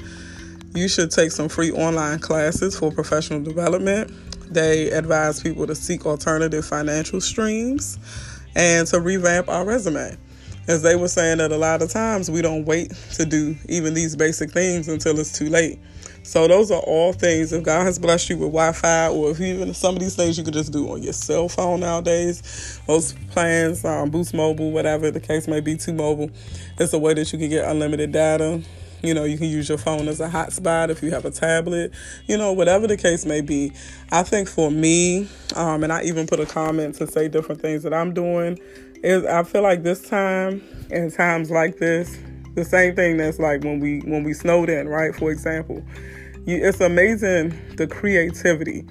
you 0.72 0.86
should 0.86 1.10
take 1.10 1.32
some 1.32 1.48
free 1.48 1.72
online 1.72 2.20
classes 2.20 2.78
for 2.78 2.92
professional 2.92 3.42
development. 3.42 4.12
They 4.54 4.92
advise 4.92 5.42
people 5.42 5.66
to 5.66 5.74
seek 5.74 6.06
alternative 6.06 6.64
financial 6.64 7.20
streams 7.20 7.98
and 8.54 8.86
to 8.86 9.00
revamp 9.00 9.48
our 9.48 9.64
resume 9.64 10.16
as 10.70 10.82
they 10.82 10.94
were 10.94 11.08
saying 11.08 11.38
that 11.38 11.50
a 11.50 11.56
lot 11.56 11.82
of 11.82 11.90
times 11.90 12.30
we 12.30 12.40
don't 12.40 12.64
wait 12.64 12.92
to 13.14 13.26
do 13.26 13.56
even 13.68 13.92
these 13.92 14.14
basic 14.14 14.52
things 14.52 14.86
until 14.86 15.18
it's 15.18 15.36
too 15.36 15.48
late. 15.48 15.80
So 16.22 16.46
those 16.46 16.70
are 16.70 16.80
all 16.82 17.12
things. 17.12 17.52
If 17.52 17.64
God 17.64 17.82
has 17.82 17.98
blessed 17.98 18.30
you 18.30 18.36
with 18.36 18.52
Wi-Fi, 18.52 19.08
or 19.08 19.30
if 19.30 19.40
even 19.40 19.74
some 19.74 19.96
of 19.96 20.00
these 20.00 20.14
things 20.14 20.38
you 20.38 20.44
could 20.44 20.54
just 20.54 20.72
do 20.72 20.88
on 20.90 21.02
your 21.02 21.12
cell 21.12 21.48
phone 21.48 21.80
nowadays, 21.80 22.80
those 22.86 23.14
plans, 23.30 23.84
um, 23.84 24.10
Boost 24.10 24.32
Mobile, 24.32 24.70
whatever 24.70 25.10
the 25.10 25.18
case 25.18 25.48
may 25.48 25.60
be, 25.60 25.76
T-Mobile, 25.76 26.30
it's 26.78 26.92
a 26.92 26.98
way 26.98 27.14
that 27.14 27.32
you 27.32 27.38
can 27.38 27.48
get 27.48 27.68
unlimited 27.68 28.12
data. 28.12 28.62
You 29.02 29.14
know, 29.14 29.24
you 29.24 29.38
can 29.38 29.48
use 29.48 29.68
your 29.68 29.78
phone 29.78 30.08
as 30.08 30.20
a 30.20 30.28
hotspot 30.28 30.90
if 30.90 31.02
you 31.02 31.10
have 31.10 31.24
a 31.24 31.30
tablet, 31.30 31.92
you 32.28 32.36
know, 32.36 32.52
whatever 32.52 32.86
the 32.86 32.98
case 32.98 33.24
may 33.24 33.40
be. 33.40 33.72
I 34.12 34.22
think 34.22 34.46
for 34.46 34.70
me, 34.70 35.26
um, 35.56 35.82
and 35.82 35.92
I 35.92 36.02
even 36.02 36.26
put 36.26 36.38
a 36.38 36.46
comment 36.46 36.96
to 36.96 37.06
say 37.06 37.26
different 37.26 37.62
things 37.62 37.82
that 37.82 37.94
I'm 37.94 38.12
doing, 38.12 38.58
is 39.02 39.24
I 39.24 39.42
feel 39.42 39.62
like 39.62 39.82
this 39.82 40.02
time 40.08 40.62
and 40.90 41.12
times 41.12 41.50
like 41.50 41.78
this, 41.78 42.18
the 42.54 42.64
same 42.64 42.94
thing 42.94 43.16
that's 43.16 43.38
like 43.38 43.62
when 43.62 43.80
we 43.80 44.00
when 44.00 44.24
we 44.24 44.34
snowed 44.34 44.68
in, 44.68 44.88
right? 44.88 45.14
For 45.14 45.30
example, 45.30 45.82
you, 46.46 46.56
it's 46.66 46.80
amazing 46.80 47.58
the 47.76 47.86
creativity, 47.86 48.86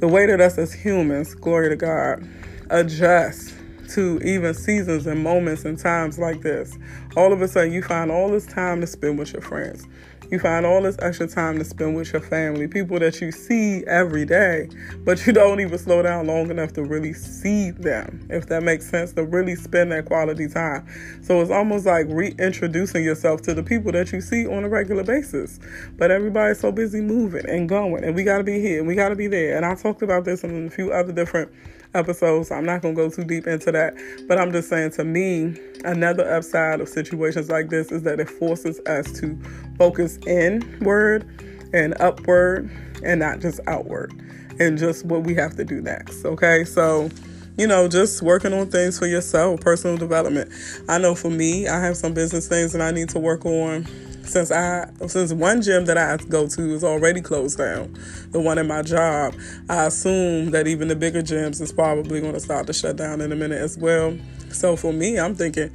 the 0.00 0.08
way 0.08 0.26
that 0.26 0.40
us 0.40 0.58
as 0.58 0.72
humans, 0.72 1.34
glory 1.34 1.68
to 1.70 1.76
God, 1.76 2.26
adjust 2.70 3.54
to 3.90 4.18
even 4.24 4.54
seasons 4.54 5.06
and 5.06 5.22
moments 5.22 5.64
and 5.64 5.78
times 5.78 6.18
like 6.18 6.40
this. 6.40 6.76
All 7.16 7.32
of 7.32 7.42
a 7.42 7.48
sudden, 7.48 7.72
you 7.72 7.82
find 7.82 8.10
all 8.10 8.30
this 8.30 8.46
time 8.46 8.80
to 8.80 8.86
spend 8.86 9.18
with 9.18 9.32
your 9.32 9.42
friends. 9.42 9.86
You 10.30 10.38
find 10.38 10.64
all 10.64 10.82
this 10.82 10.96
extra 11.00 11.28
time 11.28 11.58
to 11.58 11.64
spend 11.64 11.96
with 11.96 12.12
your 12.12 12.22
family, 12.22 12.66
people 12.66 12.98
that 12.98 13.20
you 13.20 13.30
see 13.30 13.84
every 13.86 14.24
day, 14.24 14.68
but 15.04 15.26
you 15.26 15.32
don't 15.32 15.60
even 15.60 15.78
slow 15.78 16.02
down 16.02 16.26
long 16.26 16.50
enough 16.50 16.72
to 16.74 16.82
really 16.82 17.12
see 17.12 17.70
them, 17.72 18.26
if 18.30 18.46
that 18.46 18.62
makes 18.62 18.88
sense, 18.88 19.12
to 19.12 19.24
really 19.24 19.54
spend 19.54 19.92
that 19.92 20.06
quality 20.06 20.48
time. 20.48 20.86
So 21.22 21.40
it's 21.40 21.50
almost 21.50 21.84
like 21.86 22.06
reintroducing 22.08 23.04
yourself 23.04 23.42
to 23.42 23.54
the 23.54 23.62
people 23.62 23.92
that 23.92 24.12
you 24.12 24.20
see 24.20 24.46
on 24.46 24.64
a 24.64 24.68
regular 24.68 25.04
basis. 25.04 25.60
But 25.98 26.10
everybody's 26.10 26.58
so 26.58 26.72
busy 26.72 27.00
moving 27.00 27.48
and 27.48 27.68
going, 27.68 28.02
and 28.02 28.14
we 28.14 28.24
got 28.24 28.38
to 28.38 28.44
be 28.44 28.60
here 28.60 28.78
and 28.78 28.88
we 28.88 28.94
got 28.94 29.10
to 29.10 29.16
be 29.16 29.26
there. 29.26 29.56
And 29.56 29.66
I 29.66 29.74
talked 29.74 30.02
about 30.02 30.24
this 30.24 30.42
in 30.42 30.66
a 30.66 30.70
few 30.70 30.92
other 30.92 31.12
different 31.12 31.52
episodes. 31.94 32.48
So 32.48 32.54
I'm 32.54 32.64
not 32.64 32.82
going 32.82 32.94
to 32.94 33.02
go 33.02 33.10
too 33.10 33.24
deep 33.24 33.46
into 33.46 33.72
that. 33.72 33.94
But 34.28 34.38
I'm 34.38 34.52
just 34.52 34.68
saying 34.68 34.92
to 34.92 35.04
me, 35.04 35.56
another 35.84 36.30
upside 36.32 36.80
of 36.80 36.88
situations 36.88 37.48
like 37.48 37.68
this 37.68 37.92
is 37.92 38.02
that 38.02 38.20
it 38.20 38.28
forces 38.28 38.80
us 38.86 39.12
to 39.20 39.38
focus 39.78 40.18
inward 40.26 41.26
and 41.72 41.94
upward 42.00 42.70
and 43.04 43.20
not 43.20 43.40
just 43.40 43.60
outward 43.66 44.12
and 44.60 44.78
just 44.78 45.04
what 45.04 45.24
we 45.24 45.34
have 45.34 45.56
to 45.56 45.64
do 45.64 45.80
next. 45.80 46.24
Okay. 46.24 46.64
So, 46.64 47.10
you 47.58 47.66
know, 47.66 47.88
just 47.88 48.22
working 48.22 48.52
on 48.52 48.70
things 48.70 48.98
for 48.98 49.06
yourself, 49.06 49.60
personal 49.60 49.96
development. 49.96 50.50
I 50.88 50.98
know 50.98 51.14
for 51.14 51.30
me, 51.30 51.68
I 51.68 51.80
have 51.80 51.96
some 51.96 52.14
business 52.14 52.48
things 52.48 52.72
that 52.72 52.82
I 52.82 52.90
need 52.90 53.08
to 53.10 53.18
work 53.18 53.44
on 53.44 53.86
since 54.26 54.50
I 54.50 54.90
since 55.06 55.32
one 55.32 55.62
gym 55.62 55.84
that 55.86 55.98
I 55.98 56.16
go 56.28 56.46
to 56.46 56.74
is 56.74 56.84
already 56.84 57.20
closed 57.20 57.58
down, 57.58 57.94
the 58.30 58.40
one 58.40 58.58
in 58.58 58.66
my 58.66 58.82
job, 58.82 59.34
I 59.68 59.86
assume 59.86 60.50
that 60.50 60.66
even 60.66 60.88
the 60.88 60.96
bigger 60.96 61.22
gyms 61.22 61.60
is 61.60 61.72
probably 61.72 62.20
going 62.20 62.34
to 62.34 62.40
start 62.40 62.66
to 62.66 62.72
shut 62.72 62.96
down 62.96 63.20
in 63.20 63.32
a 63.32 63.36
minute 63.36 63.60
as 63.60 63.78
well. 63.78 64.16
So 64.50 64.76
for 64.76 64.92
me, 64.92 65.18
I'm 65.18 65.34
thinking, 65.34 65.70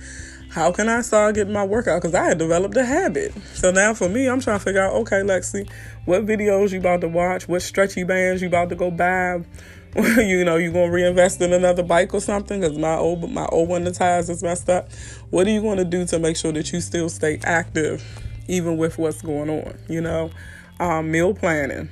how 0.50 0.72
can 0.72 0.89
I 0.89 1.01
start 1.01 1.36
getting 1.36 1.53
my 1.53 1.63
workout? 1.63 2.01
Because 2.01 2.15
I 2.15 2.25
had 2.25 2.38
developed 2.38 2.75
a 2.75 2.86
habit. 2.86 3.34
So 3.53 3.72
now 3.72 3.94
for 3.94 4.10
me, 4.10 4.27
I'm 4.27 4.39
trying 4.39 4.58
to 4.58 4.63
figure 4.63 4.84
out, 4.84 4.94
okay, 4.94 5.18
Lexy, 5.18 5.70
what 6.06 6.25
videos 6.25 6.72
you 6.72 6.79
about 6.79 7.01
to 7.01 7.08
watch? 7.08 7.48
What 7.48 7.62
stretchy 7.62 8.03
bands 8.03 8.41
you 8.41 8.48
about 8.48 8.70
to 8.70 8.75
go 8.75 8.89
buy? 8.89 9.44
you 9.96 10.46
know, 10.46 10.58
you 10.58 10.72
gonna 10.72 10.91
reinvest 10.91 11.41
in 11.41 11.51
another 11.51 11.84
bike 11.84 12.13
or 12.13 12.22
something? 12.22 12.62
Because 12.62 12.77
my 12.77 12.96
old 12.96 13.29
my 13.32 13.46
old 13.48 13.70
one 13.70 13.84
the 13.84 13.91
tires 13.91 14.29
is 14.29 14.44
messed 14.44 14.70
up. 14.70 14.91
What 15.32 15.48
are 15.48 15.50
you 15.50 15.62
gonna 15.62 15.86
do 15.86 16.06
to 16.06 16.20
make 16.20 16.38
sure 16.38 16.51
that 16.51 16.72
you 16.72 16.79
still 16.79 17.10
stay 17.10 17.39
active 17.44 18.03
even 18.50 18.77
with 18.77 18.98
what's 18.98 19.22
going 19.22 19.50
on, 19.50 19.77
you 19.88 20.01
know. 20.01 20.32
Um, 20.79 21.12
meal 21.12 21.34
planning. 21.34 21.89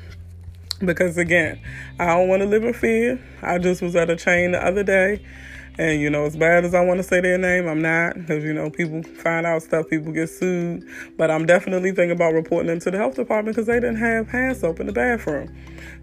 Because 0.79 1.17
again, 1.17 1.59
I 1.99 2.07
don't 2.07 2.27
want 2.27 2.41
to 2.41 2.47
live 2.47 2.63
in 2.63 2.73
fear. 2.73 3.19
I 3.41 3.57
just 3.57 3.81
was 3.81 3.95
at 3.95 4.09
a 4.09 4.15
chain 4.15 4.51
the 4.51 4.65
other 4.65 4.83
day. 4.83 5.23
And, 5.79 6.01
you 6.01 6.09
know, 6.09 6.25
as 6.25 6.35
bad 6.35 6.65
as 6.65 6.73
I 6.73 6.83
want 6.83 6.97
to 6.97 7.03
say 7.03 7.21
their 7.21 7.37
name, 7.37 7.67
I'm 7.67 7.81
not. 7.81 8.15
Because, 8.15 8.43
you 8.43 8.53
know, 8.53 8.71
people 8.71 9.03
find 9.03 9.45
out 9.45 9.61
stuff, 9.61 9.87
people 9.89 10.11
get 10.11 10.27
sued. 10.27 10.83
But 11.17 11.29
I'm 11.29 11.45
definitely 11.45 11.91
thinking 11.91 12.15
about 12.15 12.33
reporting 12.33 12.67
them 12.67 12.79
to 12.79 12.91
the 12.91 12.97
health 12.97 13.15
department 13.15 13.55
because 13.55 13.67
they 13.67 13.75
didn't 13.75 13.97
have 13.97 14.27
hand 14.27 14.57
soap 14.57 14.79
in 14.79 14.87
the 14.87 14.93
bathroom. 14.93 15.55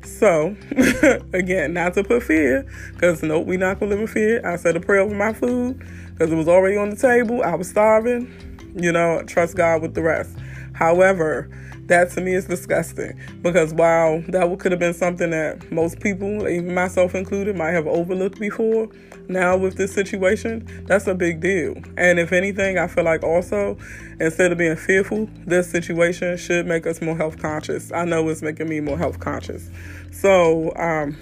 So, 0.04 0.56
again, 1.32 1.72
not 1.72 1.94
to 1.94 2.04
put 2.04 2.22
fear, 2.22 2.66
because 2.92 3.22
nope, 3.22 3.46
we 3.46 3.56
not 3.56 3.80
to 3.80 3.86
live 3.86 3.98
in 3.98 4.06
fear. 4.06 4.46
I 4.46 4.56
said 4.56 4.76
a 4.76 4.80
prayer 4.80 5.00
over 5.00 5.14
my 5.14 5.32
food 5.32 5.78
because 6.12 6.30
it 6.30 6.36
was 6.36 6.46
already 6.46 6.76
on 6.76 6.90
the 6.90 6.96
table. 6.96 7.42
I 7.42 7.56
was 7.56 7.68
starving. 7.68 8.53
You 8.74 8.92
know, 8.92 9.22
trust 9.26 9.56
God 9.56 9.82
with 9.82 9.94
the 9.94 10.02
rest. 10.02 10.36
However, 10.72 11.48
that 11.86 12.10
to 12.12 12.20
me 12.20 12.34
is 12.34 12.46
disgusting 12.46 13.18
because 13.42 13.74
while 13.74 14.22
that 14.28 14.58
could 14.58 14.72
have 14.72 14.78
been 14.78 14.94
something 14.94 15.30
that 15.30 15.70
most 15.70 16.00
people, 16.00 16.48
even 16.48 16.74
myself 16.74 17.14
included, 17.14 17.56
might 17.56 17.72
have 17.72 17.86
overlooked 17.86 18.40
before, 18.40 18.88
now 19.28 19.56
with 19.56 19.76
this 19.76 19.92
situation, 19.92 20.66
that's 20.86 21.06
a 21.06 21.14
big 21.14 21.40
deal. 21.40 21.74
And 21.96 22.18
if 22.18 22.32
anything, 22.32 22.78
I 22.78 22.86
feel 22.86 23.04
like 23.04 23.22
also, 23.22 23.78
instead 24.20 24.52
of 24.52 24.58
being 24.58 24.76
fearful, 24.76 25.28
this 25.46 25.70
situation 25.70 26.36
should 26.36 26.66
make 26.66 26.86
us 26.86 27.00
more 27.00 27.16
health 27.16 27.38
conscious. 27.38 27.92
I 27.92 28.04
know 28.04 28.28
it's 28.28 28.42
making 28.42 28.68
me 28.68 28.80
more 28.80 28.98
health 28.98 29.20
conscious. 29.20 29.70
So, 30.10 30.74
um, 30.76 31.16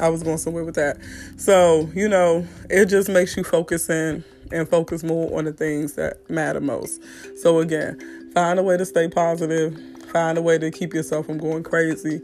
I 0.00 0.08
was 0.08 0.22
going 0.22 0.38
somewhere 0.38 0.64
with 0.64 0.76
that. 0.76 0.98
So, 1.36 1.90
you 1.94 2.08
know, 2.08 2.46
it 2.70 2.86
just 2.86 3.08
makes 3.08 3.36
you 3.36 3.44
focus 3.44 3.88
in 3.90 4.24
and 4.52 4.68
focus 4.68 5.02
more 5.02 5.36
on 5.36 5.44
the 5.44 5.52
things 5.52 5.94
that 5.94 6.28
matter 6.30 6.60
most. 6.60 7.00
So, 7.38 7.60
again, 7.60 8.30
find 8.34 8.58
a 8.58 8.62
way 8.62 8.76
to 8.76 8.84
stay 8.84 9.08
positive, 9.08 9.78
find 10.12 10.38
a 10.38 10.42
way 10.42 10.58
to 10.58 10.70
keep 10.70 10.94
yourself 10.94 11.26
from 11.26 11.38
going 11.38 11.62
crazy, 11.62 12.20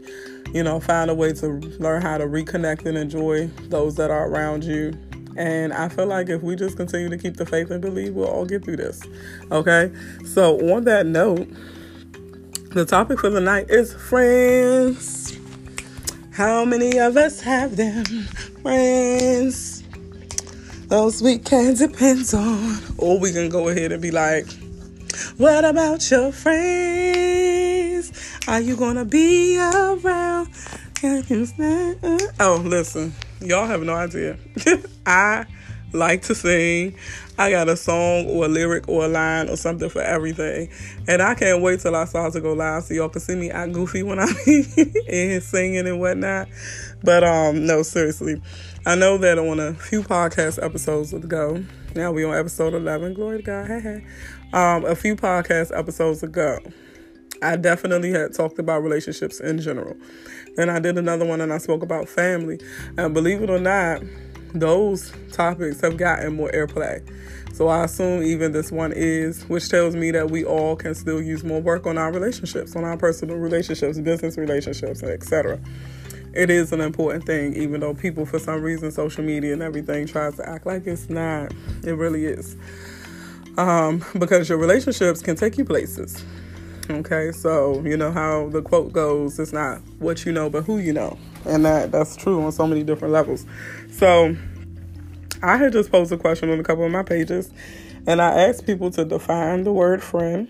you 0.53 0.63
know, 0.63 0.79
find 0.79 1.09
a 1.09 1.15
way 1.15 1.33
to 1.33 1.47
learn 1.79 2.01
how 2.01 2.17
to 2.17 2.25
reconnect 2.25 2.85
and 2.85 2.97
enjoy 2.97 3.47
those 3.69 3.95
that 3.95 4.11
are 4.11 4.27
around 4.27 4.63
you. 4.63 4.93
And 5.37 5.73
I 5.73 5.89
feel 5.89 6.05
like 6.05 6.29
if 6.29 6.41
we 6.41 6.55
just 6.55 6.77
continue 6.77 7.09
to 7.09 7.17
keep 7.17 7.35
the 7.35 7.45
faith 7.45 7.69
and 7.69 7.81
believe, 7.81 8.13
we'll 8.13 8.27
all 8.27 8.45
get 8.45 8.63
through 8.63 8.77
this. 8.77 9.01
Okay? 9.51 9.91
So, 10.25 10.73
on 10.73 10.85
that 10.85 11.05
note, 11.05 11.47
the 12.71 12.85
topic 12.85 13.19
for 13.19 13.29
the 13.29 13.41
night 13.41 13.69
is 13.69 13.93
friends. 13.93 15.37
How 16.31 16.65
many 16.65 16.99
of 16.99 17.15
us 17.17 17.41
have 17.41 17.77
them? 17.77 18.03
Friends 18.61 19.74
those 20.87 21.21
weekends 21.21 21.79
depends 21.79 22.33
on. 22.33 22.79
Or 22.97 23.19
we 23.19 23.31
can 23.31 23.49
go 23.49 23.69
ahead 23.69 23.91
and 23.91 24.01
be 24.01 24.11
like, 24.11 24.45
what 25.37 25.65
about 25.65 26.09
your 26.11 26.31
friends? 26.31 28.11
Are 28.47 28.61
you 28.61 28.75
gonna 28.75 29.05
be 29.05 29.57
around? 29.59 30.49
Oh, 32.39 32.61
listen, 32.63 33.13
y'all 33.41 33.67
have 33.67 33.83
no 33.83 33.93
idea. 33.93 34.37
I 35.05 35.45
like 35.93 36.23
to 36.23 36.35
sing. 36.35 36.95
I 37.37 37.51
got 37.51 37.67
a 37.67 37.75
song 37.75 38.27
or 38.27 38.45
a 38.45 38.47
lyric 38.47 38.87
or 38.87 39.05
a 39.05 39.07
line 39.07 39.49
or 39.49 39.57
something 39.57 39.89
for 39.89 40.01
everything. 40.01 40.69
And 41.07 41.21
I 41.21 41.35
can't 41.35 41.61
wait 41.61 41.81
till 41.81 41.95
I 41.95 42.05
start 42.05 42.33
to 42.33 42.41
go 42.41 42.53
live 42.53 42.83
so 42.85 42.93
y'all 42.93 43.09
can 43.09 43.21
see 43.21 43.35
me 43.35 43.51
act 43.51 43.73
goofy 43.73 44.03
when 44.03 44.19
I'm 44.19 44.35
in 44.47 45.41
singing 45.41 45.87
and 45.87 45.99
whatnot. 45.99 46.47
But 47.03 47.23
um 47.23 47.65
no, 47.65 47.83
seriously. 47.83 48.41
I 48.87 48.93
know 48.93 49.17
that 49.17 49.39
on 49.39 49.59
a 49.59 49.73
few 49.73 50.03
podcast 50.03 50.63
episodes 50.63 51.11
ago, 51.11 51.63
now 51.95 52.11
we 52.11 52.23
on 52.23 52.35
episode 52.35 52.75
11, 52.75 53.15
glory 53.15 53.37
to 53.37 53.43
God, 53.43 53.67
hey, 53.67 53.79
hey. 53.79 54.05
Um, 54.53 54.85
a 54.85 54.95
few 54.95 55.15
podcast 55.15 55.75
episodes 55.75 56.21
ago, 56.21 56.59
I 57.41 57.55
definitely 57.55 58.11
had 58.11 58.35
talked 58.35 58.59
about 58.59 58.83
relationships 58.83 59.39
in 59.39 59.59
general. 59.59 59.97
Then 60.55 60.69
I 60.69 60.77
did 60.77 60.99
another 60.99 61.25
one 61.25 61.41
and 61.41 61.51
I 61.51 61.57
spoke 61.57 61.81
about 61.81 62.07
family. 62.07 62.59
And 62.95 63.11
believe 63.15 63.41
it 63.41 63.49
or 63.49 63.57
not, 63.57 64.03
those 64.53 65.11
topics 65.31 65.81
have 65.81 65.97
gotten 65.97 66.35
more 66.35 66.51
airplay. 66.51 67.01
So 67.55 67.69
I 67.69 67.85
assume 67.85 68.21
even 68.21 68.51
this 68.51 68.71
one 68.71 68.93
is, 68.95 69.49
which 69.49 69.67
tells 69.67 69.95
me 69.95 70.11
that 70.11 70.29
we 70.29 70.45
all 70.45 70.75
can 70.75 70.93
still 70.93 71.23
use 71.23 71.43
more 71.43 71.59
work 71.59 71.87
on 71.87 71.97
our 71.97 72.13
relationships, 72.13 72.75
on 72.75 72.83
our 72.83 72.97
personal 72.97 73.37
relationships, 73.37 73.97
business 73.97 74.37
relationships, 74.37 75.01
etc 75.01 75.59
it 76.35 76.49
is 76.49 76.73
an 76.73 76.81
important 76.81 77.25
thing, 77.25 77.55
even 77.55 77.79
though 77.79 77.93
people, 77.93 78.25
for 78.25 78.39
some 78.39 78.61
reason, 78.61 78.91
social 78.91 79.23
media 79.23 79.53
and 79.53 79.61
everything 79.61 80.05
tries 80.05 80.35
to 80.35 80.47
act 80.47 80.65
like 80.65 80.85
it's 80.85 81.09
not. 81.09 81.53
It 81.83 81.93
really 81.93 82.25
is. 82.25 82.57
Um, 83.57 84.03
because 84.19 84.49
your 84.49 84.57
relationships 84.57 85.21
can 85.21 85.35
take 85.35 85.57
you 85.57 85.63
places. 85.65 86.23
Okay, 86.89 87.31
so 87.31 87.81
you 87.83 87.97
know 87.97 88.11
how 88.11 88.49
the 88.49 88.61
quote 88.61 88.93
goes, 88.93 89.39
it's 89.39 89.53
not 89.53 89.79
what 89.99 90.25
you 90.25 90.31
know, 90.31 90.49
but 90.49 90.65
who 90.65 90.77
you 90.77 90.93
know. 90.93 91.17
And 91.45 91.65
that 91.65 91.91
that's 91.91 92.15
true 92.15 92.43
on 92.43 92.51
so 92.51 92.67
many 92.67 92.83
different 92.83 93.13
levels. 93.13 93.45
So 93.91 94.35
I 95.41 95.57
had 95.57 95.71
just 95.71 95.91
posed 95.91 96.11
a 96.11 96.17
question 96.17 96.49
on 96.49 96.59
a 96.59 96.63
couple 96.63 96.83
of 96.83 96.91
my 96.91 97.01
pages, 97.01 97.49
and 98.05 98.21
I 98.21 98.47
asked 98.47 98.65
people 98.65 98.91
to 98.91 99.05
define 99.05 99.63
the 99.63 99.71
word 99.71 100.03
friend. 100.03 100.47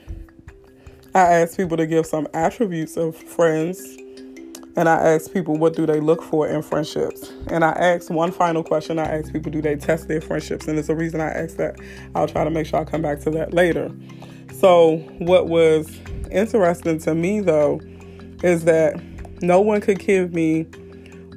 I 1.14 1.20
asked 1.20 1.56
people 1.56 1.78
to 1.78 1.88
give 1.88 2.06
some 2.06 2.28
attributes 2.34 2.98
of 2.98 3.16
friends 3.16 3.98
and 4.76 4.90
I 4.90 4.96
ask 5.14 5.32
people 5.32 5.58
what 5.58 5.76
do 5.76 5.86
they 5.86 6.00
look 6.00 6.22
for 6.22 6.48
in 6.48 6.62
friendships. 6.62 7.32
And 7.48 7.64
I 7.64 7.72
ask 7.72 8.10
one 8.10 8.32
final 8.32 8.64
question. 8.64 9.00
I 9.00 9.06
ask 9.06 9.32
people 9.32 9.52
do 9.52 9.62
they 9.62 9.76
test 9.76 10.08
their 10.08 10.22
friendships, 10.22 10.68
and 10.68 10.78
it's 10.78 10.90
a 10.90 10.96
reason 10.96 11.22
I 11.22 11.30
ask 11.30 11.58
that. 11.58 11.80
I'll 12.14 12.28
try 12.28 12.44
to 12.44 12.50
make 12.50 12.68
sure 12.68 12.80
I 12.80 12.84
come 12.84 13.02
back 13.02 13.20
to 13.22 13.32
that 13.32 13.54
later. 13.54 13.92
So 14.60 14.98
what 15.20 15.48
was 15.48 15.90
interesting 16.32 17.00
to 17.00 17.16
me 17.16 17.40
though 17.40 17.80
is 18.44 18.66
that 18.66 19.02
no 19.42 19.62
one 19.62 19.82
could 19.82 20.00
give 20.00 20.34
me 20.34 20.64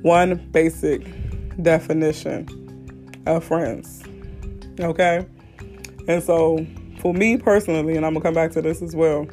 one 0.03 0.37
basic 0.51 1.03
definition 1.63 2.49
of 3.27 3.45
friends. 3.45 4.03
Okay? 4.81 5.27
And 6.07 6.23
so 6.23 6.67
for 7.01 7.13
me 7.13 7.37
personally, 7.37 7.97
and 7.97 8.07
I'm 8.07 8.15
gonna 8.15 8.23
come 8.23 8.35
back 8.35 8.53
to 8.53 8.63
this 8.63 8.83
as 8.83 8.95
well, 8.97 9.27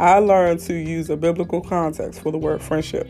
I 0.00 0.18
learned 0.18 0.60
to 0.60 0.74
use 0.74 1.10
a 1.10 1.16
biblical 1.16 1.60
context 1.60 2.20
for 2.20 2.30
the 2.30 2.38
word 2.38 2.62
friendship. 2.62 3.08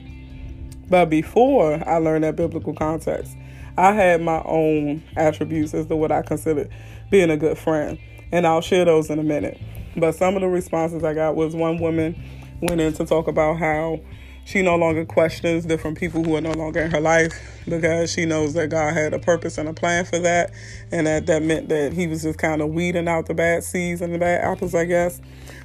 But 0.88 1.10
before 1.10 1.86
I 1.86 1.98
learned 1.98 2.24
that 2.24 2.36
biblical 2.36 2.72
context, 2.72 3.36
I 3.76 3.92
had 3.92 4.22
my 4.22 4.42
own 4.44 5.02
attributes 5.14 5.74
as 5.74 5.86
to 5.86 5.96
what 5.96 6.10
I 6.10 6.22
considered 6.22 6.70
being 7.10 7.30
a 7.30 7.36
good 7.36 7.58
friend. 7.58 7.98
And 8.32 8.46
I'll 8.46 8.62
share 8.62 8.86
those 8.86 9.10
in 9.10 9.18
a 9.18 9.22
minute. 9.22 9.60
But 9.96 10.14
some 10.14 10.34
of 10.34 10.40
the 10.40 10.48
responses 10.48 11.04
I 11.04 11.12
got 11.12 11.36
was 11.36 11.54
one 11.54 11.78
woman 11.78 12.20
went 12.62 12.80
in 12.80 12.94
to 12.94 13.04
talk 13.04 13.28
about 13.28 13.58
how 13.58 14.00
she 14.46 14.62
no 14.62 14.76
longer 14.76 15.04
questions 15.04 15.66
different 15.66 15.98
people 15.98 16.24
who 16.24 16.34
are 16.36 16.40
no 16.40 16.52
longer 16.52 16.80
in 16.80 16.90
her 16.90 17.00
life 17.00 17.34
because 17.68 18.10
she 18.10 18.24
knows 18.24 18.54
that 18.54 18.70
God 18.70 18.94
had 18.94 19.12
a 19.12 19.18
purpose 19.18 19.58
and 19.58 19.68
a 19.68 19.74
plan 19.74 20.06
for 20.06 20.18
that. 20.20 20.52
And 20.90 21.06
that, 21.06 21.26
that 21.26 21.42
meant 21.42 21.68
that 21.68 21.92
He 21.92 22.06
was 22.06 22.22
just 22.22 22.38
kind 22.38 22.62
of 22.62 22.70
weeding 22.70 23.08
out 23.08 23.26
the 23.26 23.34
bad 23.34 23.62
seeds 23.62 24.00
and 24.00 24.14
the 24.14 24.18
bad 24.18 24.42
apples, 24.42 24.74
I 24.74 24.86
guess, 24.86 25.20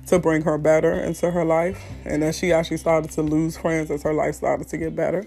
to 0.08 0.20
bring 0.20 0.42
her 0.44 0.58
better 0.58 0.92
into 0.94 1.32
her 1.32 1.46
life. 1.46 1.82
And 2.06 2.24
that 2.24 2.36
she 2.36 2.52
actually 2.52 2.78
started 2.78 3.12
to 3.12 3.22
lose 3.22 3.58
friends 3.58 3.92
as 3.92 4.04
her 4.04 4.14
life 4.14 4.36
started 4.36 4.68
to 4.70 4.78
get 4.78 4.96
better. 4.96 5.26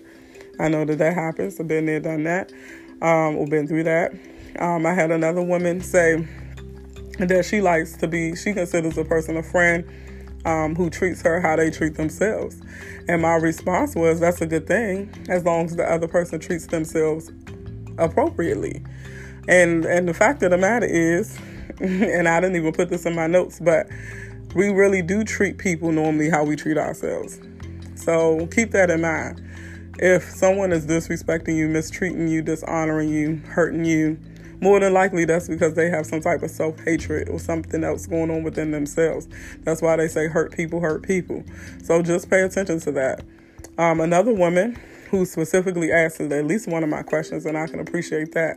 I 0.58 0.68
know 0.68 0.84
that 0.84 0.98
that 0.98 1.14
happens. 1.14 1.60
I've 1.60 1.68
been 1.68 1.86
there, 1.86 2.00
done 2.00 2.24
that, 2.24 2.52
um, 3.02 3.36
or 3.36 3.46
been 3.46 3.66
through 3.66 3.84
that. 3.84 4.12
Um, 4.58 4.86
I 4.86 4.94
had 4.94 5.10
another 5.10 5.42
woman 5.42 5.80
say 5.80 6.26
that 7.18 7.44
she 7.44 7.60
likes 7.60 7.96
to 7.98 8.08
be, 8.08 8.34
she 8.36 8.52
considers 8.52 8.96
a 8.96 9.04
person 9.04 9.36
a 9.36 9.42
friend 9.42 9.84
um, 10.46 10.74
who 10.74 10.88
treats 10.88 11.22
her 11.22 11.40
how 11.40 11.56
they 11.56 11.70
treat 11.70 11.94
themselves. 11.94 12.60
And 13.08 13.22
my 13.22 13.34
response 13.34 13.94
was, 13.94 14.20
that's 14.20 14.40
a 14.40 14.46
good 14.46 14.66
thing 14.66 15.12
as 15.28 15.44
long 15.44 15.66
as 15.66 15.76
the 15.76 15.84
other 15.84 16.08
person 16.08 16.40
treats 16.40 16.66
themselves 16.66 17.32
appropriately. 17.98 18.82
And 19.48 19.84
and 19.84 20.08
the 20.08 20.14
fact 20.14 20.42
of 20.42 20.50
the 20.50 20.58
matter 20.58 20.86
is, 20.86 21.38
and 21.80 22.28
I 22.28 22.40
didn't 22.40 22.56
even 22.56 22.72
put 22.72 22.88
this 22.88 23.06
in 23.06 23.14
my 23.14 23.26
notes, 23.26 23.60
but 23.60 23.86
we 24.56 24.70
really 24.70 25.02
do 25.02 25.22
treat 25.22 25.58
people 25.58 25.92
normally 25.92 26.30
how 26.30 26.42
we 26.42 26.56
treat 26.56 26.78
ourselves. 26.78 27.38
So 27.94 28.46
keep 28.46 28.70
that 28.70 28.88
in 28.88 29.02
mind. 29.02 29.42
If 29.98 30.22
someone 30.24 30.72
is 30.72 30.86
disrespecting 30.86 31.56
you, 31.56 31.68
mistreating 31.68 32.26
you, 32.28 32.40
dishonoring 32.40 33.10
you, 33.10 33.36
hurting 33.48 33.84
you, 33.84 34.18
more 34.62 34.80
than 34.80 34.94
likely 34.94 35.26
that's 35.26 35.46
because 35.46 35.74
they 35.74 35.90
have 35.90 36.06
some 36.06 36.22
type 36.22 36.42
of 36.42 36.50
self 36.50 36.78
hatred 36.80 37.28
or 37.28 37.38
something 37.38 37.84
else 37.84 38.06
going 38.06 38.30
on 38.30 38.42
within 38.44 38.70
themselves. 38.70 39.28
That's 39.64 39.82
why 39.82 39.96
they 39.96 40.08
say 40.08 40.26
hurt 40.26 40.52
people 40.52 40.80
hurt 40.80 41.02
people. 41.02 41.44
So 41.82 42.02
just 42.02 42.30
pay 42.30 42.40
attention 42.40 42.80
to 42.80 42.92
that. 42.92 43.24
Um, 43.76 44.00
another 44.00 44.32
woman 44.32 44.78
who 45.10 45.26
specifically 45.26 45.92
asked 45.92 46.18
at 46.20 46.46
least 46.46 46.66
one 46.66 46.82
of 46.82 46.88
my 46.88 47.02
questions, 47.02 47.44
and 47.44 47.58
I 47.58 47.66
can 47.66 47.80
appreciate 47.80 48.32
that. 48.32 48.56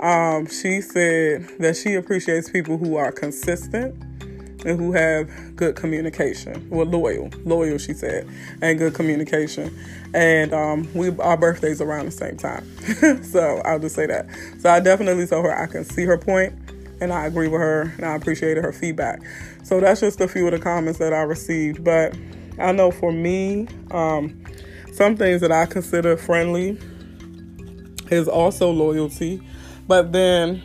Um, 0.00 0.46
she 0.46 0.80
said 0.80 1.48
that 1.58 1.76
she 1.76 1.94
appreciates 1.94 2.48
people 2.48 2.78
who 2.78 2.96
are 2.96 3.12
consistent 3.12 3.94
and 4.64 4.78
who 4.78 4.92
have 4.92 5.28
good 5.56 5.76
communication. 5.76 6.68
Well, 6.70 6.86
loyal, 6.86 7.30
loyal, 7.44 7.78
she 7.78 7.92
said, 7.92 8.28
and 8.62 8.78
good 8.78 8.94
communication. 8.94 9.76
And 10.14 10.52
um, 10.52 10.88
we 10.94 11.16
our 11.18 11.36
birthdays 11.36 11.80
around 11.80 12.06
the 12.06 12.12
same 12.12 12.36
time, 12.36 12.64
so 13.24 13.60
I'll 13.64 13.78
just 13.78 13.94
say 13.94 14.06
that. 14.06 14.26
So 14.60 14.70
I 14.70 14.80
definitely 14.80 15.26
told 15.26 15.44
her 15.44 15.56
I 15.56 15.66
can 15.66 15.84
see 15.84 16.04
her 16.04 16.18
point, 16.18 16.54
and 17.00 17.12
I 17.12 17.26
agree 17.26 17.48
with 17.48 17.60
her, 17.60 17.92
and 17.96 18.04
I 18.04 18.14
appreciated 18.14 18.62
her 18.64 18.72
feedback. 18.72 19.20
So 19.64 19.80
that's 19.80 20.00
just 20.00 20.20
a 20.20 20.28
few 20.28 20.46
of 20.46 20.52
the 20.52 20.58
comments 20.58 20.98
that 20.98 21.12
I 21.12 21.22
received. 21.22 21.84
But 21.84 22.16
I 22.58 22.72
know 22.72 22.90
for 22.90 23.12
me, 23.12 23.66
um, 23.90 24.44
some 24.92 25.16
things 25.16 25.40
that 25.40 25.50
I 25.50 25.66
consider 25.66 26.16
friendly 26.16 26.78
is 28.10 28.28
also 28.28 28.70
loyalty, 28.70 29.40
but 29.86 30.12
then. 30.12 30.62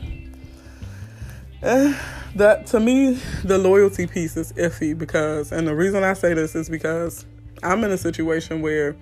Eh, 1.62 1.94
that 2.36 2.68
to 2.68 2.80
me 2.80 3.20
the 3.44 3.58
loyalty 3.58 4.06
piece 4.08 4.38
is 4.38 4.54
iffy 4.54 4.98
because 4.98 5.52
and 5.52 5.68
the 5.68 5.76
reason 5.76 6.04
I 6.04 6.14
say 6.14 6.34
this 6.34 6.56
is 6.56 6.70
because 6.70 7.26
I'm 7.64 7.84
in 7.84 7.92
a 7.92 7.98
situation 7.98 8.62
where 8.62 8.96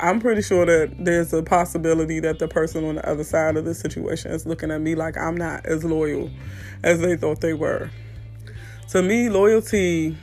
I'm 0.00 0.20
pretty 0.20 0.42
sure 0.42 0.64
that 0.64 0.94
there's 1.04 1.32
a 1.32 1.42
possibility 1.42 2.20
that 2.20 2.38
the 2.38 2.46
person 2.46 2.84
on 2.84 2.96
the 2.96 3.08
other 3.08 3.24
side 3.24 3.56
of 3.56 3.64
the 3.64 3.74
situation 3.74 4.30
is 4.30 4.46
looking 4.46 4.70
at 4.70 4.80
me 4.80 4.94
like 4.94 5.16
I'm 5.16 5.36
not 5.36 5.66
as 5.66 5.84
loyal 5.84 6.30
as 6.84 7.00
they 7.00 7.16
thought 7.16 7.40
they 7.40 7.52
were. 7.52 7.90
To 8.90 9.02
me, 9.02 9.28
loyalty 9.28 10.16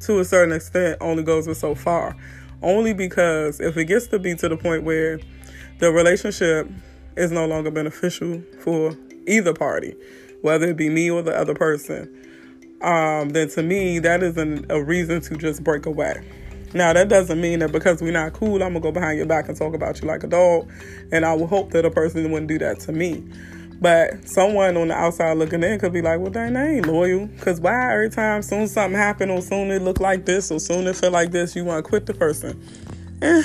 to 0.00 0.20
a 0.20 0.24
certain 0.24 0.54
extent 0.54 0.98
only 1.00 1.24
goes 1.24 1.48
with 1.48 1.58
so 1.58 1.74
far. 1.74 2.16
Only 2.62 2.94
because 2.94 3.60
if 3.60 3.76
it 3.76 3.86
gets 3.86 4.06
to 4.08 4.18
be 4.18 4.34
to 4.36 4.48
the 4.48 4.56
point 4.56 4.84
where 4.84 5.18
the 5.78 5.90
relationship 5.90 6.70
is 7.16 7.32
no 7.32 7.46
longer 7.46 7.72
beneficial 7.72 8.42
for 8.60 8.96
either 9.26 9.52
party, 9.52 9.96
whether 10.42 10.68
it 10.68 10.76
be 10.76 10.88
me 10.88 11.10
or 11.10 11.22
the 11.22 11.36
other 11.36 11.54
person, 11.54 12.12
um, 12.82 13.30
then 13.30 13.48
to 13.50 13.62
me, 13.62 13.98
that 14.00 14.22
isn't 14.22 14.70
a 14.70 14.82
reason 14.82 15.20
to 15.22 15.36
just 15.36 15.64
break 15.64 15.86
away. 15.86 16.22
Now, 16.74 16.92
that 16.92 17.08
doesn't 17.08 17.40
mean 17.40 17.60
that 17.60 17.72
because 17.72 18.02
we're 18.02 18.12
not 18.12 18.32
cool, 18.32 18.62
I'm 18.62 18.74
gonna 18.74 18.80
go 18.80 18.92
behind 18.92 19.16
your 19.16 19.26
back 19.26 19.48
and 19.48 19.56
talk 19.56 19.74
about 19.74 20.00
you 20.02 20.08
like 20.08 20.24
a 20.24 20.26
dog. 20.26 20.70
And 21.10 21.24
I 21.24 21.32
would 21.32 21.48
hope 21.48 21.70
that 21.70 21.84
a 21.84 21.90
person 21.90 22.30
wouldn't 22.30 22.48
do 22.48 22.58
that 22.58 22.80
to 22.80 22.92
me. 22.92 23.24
But 23.80 24.26
someone 24.26 24.76
on 24.76 24.88
the 24.88 24.94
outside 24.94 25.36
looking 25.36 25.62
in 25.62 25.78
could 25.78 25.92
be 25.92 26.02
like, 26.02 26.18
well, 26.20 26.30
dang, 26.30 26.54
they 26.54 26.76
ain't 26.76 26.86
loyal. 26.86 27.26
Because 27.26 27.60
why 27.60 27.92
every 27.92 28.10
time 28.10 28.42
soon 28.42 28.68
something 28.68 28.98
happen 28.98 29.30
or 29.30 29.42
soon 29.42 29.70
it 29.70 29.82
look 29.82 30.00
like 30.00 30.24
this 30.24 30.50
or 30.50 30.58
soon 30.58 30.86
it 30.86 30.96
feel 30.96 31.10
like 31.10 31.30
this, 31.30 31.54
you 31.54 31.64
want 31.64 31.84
to 31.84 31.88
quit 31.88 32.06
the 32.06 32.14
person? 32.14 32.60
Eh. 33.22 33.42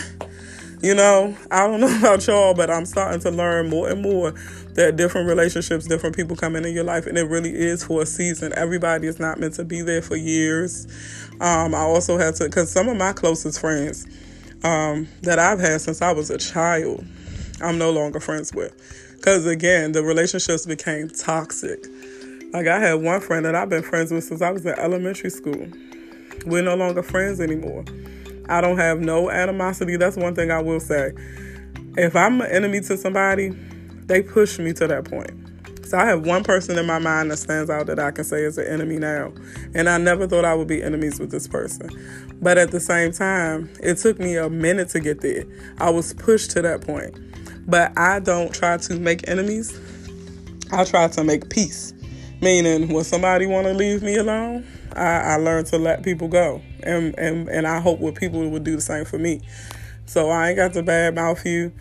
You 0.82 0.96
know, 0.96 1.38
I 1.52 1.68
don't 1.68 1.80
know 1.82 1.96
about 2.00 2.26
y'all, 2.26 2.54
but 2.54 2.72
I'm 2.72 2.86
starting 2.86 3.20
to 3.22 3.32
learn 3.32 3.70
more 3.70 3.90
and 3.90 4.02
more 4.02 4.32
that 4.74 4.96
different 4.96 5.28
relationships, 5.28 5.86
different 5.86 6.16
people 6.16 6.36
come 6.36 6.56
into 6.56 6.72
your 6.72 6.84
life, 6.84 7.06
and 7.06 7.18
it 7.18 7.24
really 7.24 7.54
is 7.54 7.84
for 7.84 8.02
a 8.02 8.06
season. 8.06 8.52
Everybody 8.56 9.08
is 9.08 9.20
not 9.20 9.40
meant 9.40 9.54
to 9.56 9.64
be 9.64 9.82
there 9.82 10.02
for 10.02 10.16
years. 10.16 10.88
Um, 11.40 11.76
I 11.76 11.82
also 11.82 12.18
had 12.18 12.36
to, 12.36 12.46
because 12.46 12.72
some 12.72 12.88
of 12.88 12.98
my 12.98 13.14
closest 13.14 13.60
friends 13.60 14.08
um, 14.64 15.08
that 15.22 15.40
I've 15.40 15.60
had 15.60 15.82
since 15.82 16.02
I 16.02 16.14
was 16.14 16.30
a 16.30 16.38
child, 16.38 17.06
I'm 17.62 17.78
no 17.78 17.92
longer 17.92 18.20
friends 18.20 18.54
with. 18.54 18.76
Because 19.18 19.46
again, 19.46 19.92
the 19.92 20.02
relationships 20.02 20.66
became 20.66 21.10
toxic. 21.10 21.86
Like 22.54 22.68
I 22.68 22.80
had 22.80 22.96
one 22.96 23.22
friend 23.22 23.46
that 23.46 23.54
I've 23.54 23.70
been 23.70 23.84
friends 23.84 24.12
with 24.12 24.24
since 24.24 24.42
I 24.42 24.50
was 24.50 24.66
in 24.66 24.78
elementary 24.80 25.30
school. 25.30 25.68
We're 26.46 26.64
no 26.64 26.76
longer 26.76 27.04
friends 27.04 27.40
anymore. 27.40 27.86
I 28.52 28.60
don't 28.60 28.78
have 28.78 29.00
no 29.00 29.30
animosity. 29.30 29.96
That's 29.96 30.18
one 30.18 30.36
thing 30.36 30.52
I 30.52 30.62
will 30.62 30.82
say. 30.82 31.14
If 31.98 32.16
I'm 32.16 32.42
an 32.42 32.52
enemy 32.52 32.82
to 32.82 32.98
somebody, 32.98 33.50
they 34.06 34.22
push 34.22 34.60
me 34.60 34.74
to 34.74 34.88
that 34.88 35.06
point. 35.06 35.32
So 35.86 35.98
I 35.98 36.06
have 36.06 36.26
one 36.26 36.44
person 36.44 36.78
in 36.78 36.86
my 36.86 37.00
mind 37.00 37.32
that 37.32 37.38
stands 37.38 37.70
out 37.70 37.88
that 37.88 38.00
I 38.00 38.12
can 38.12 38.24
say 38.24 38.44
is 38.44 38.58
an 38.58 38.68
enemy 38.68 38.98
now. 38.98 39.34
And 39.74 39.90
I 39.90 39.98
never 39.98 40.28
thought 40.28 40.46
I 40.46 40.54
would 40.54 40.68
be 40.68 40.84
enemies 40.84 41.20
with 41.20 41.32
this 41.32 41.48
person. 41.48 41.90
But 42.42 42.58
at 42.58 42.72
the 42.72 42.80
same 42.80 43.12
time, 43.12 43.70
it 43.82 43.98
took 43.98 44.20
me 44.20 44.36
a 44.36 44.50
minute 44.50 44.90
to 44.90 45.00
get 45.00 45.22
there. 45.22 45.46
I 45.80 45.90
was 45.90 46.14
pushed 46.14 46.52
to 46.52 46.62
that 46.62 46.82
point. 46.82 47.18
But 47.70 47.98
I 47.98 48.20
don't 48.20 48.54
try 48.54 48.78
to 48.78 49.00
make 49.00 49.28
enemies. 49.30 49.80
I 50.72 50.84
try 50.84 51.08
to 51.08 51.24
make 51.24 51.50
peace. 51.50 51.94
Meaning 52.42 52.90
when 52.94 53.04
somebody 53.04 53.46
want 53.46 53.68
to 53.68 53.74
leave 53.74 54.02
me 54.02 54.16
alone, 54.16 54.66
I, 54.96 55.34
I 55.34 55.36
learn 55.38 55.66
to 55.66 55.78
let 55.78 56.04
people 56.04 56.28
go. 56.28 56.62
And, 56.84 57.18
and 57.18 57.48
and 57.50 57.68
I 57.68 57.80
hope 57.80 58.00
what 58.00 58.16
people 58.16 58.48
would 58.50 58.64
do 58.64 58.76
the 58.76 58.82
same 58.82 59.06
for 59.06 59.18
me. 59.18 59.42
So 60.06 60.30
I 60.30 60.50
ain't 60.50 60.58
got 60.58 60.74
to 60.74 60.84
bad 60.84 61.16
mouth 61.16 61.46
you 61.46 61.72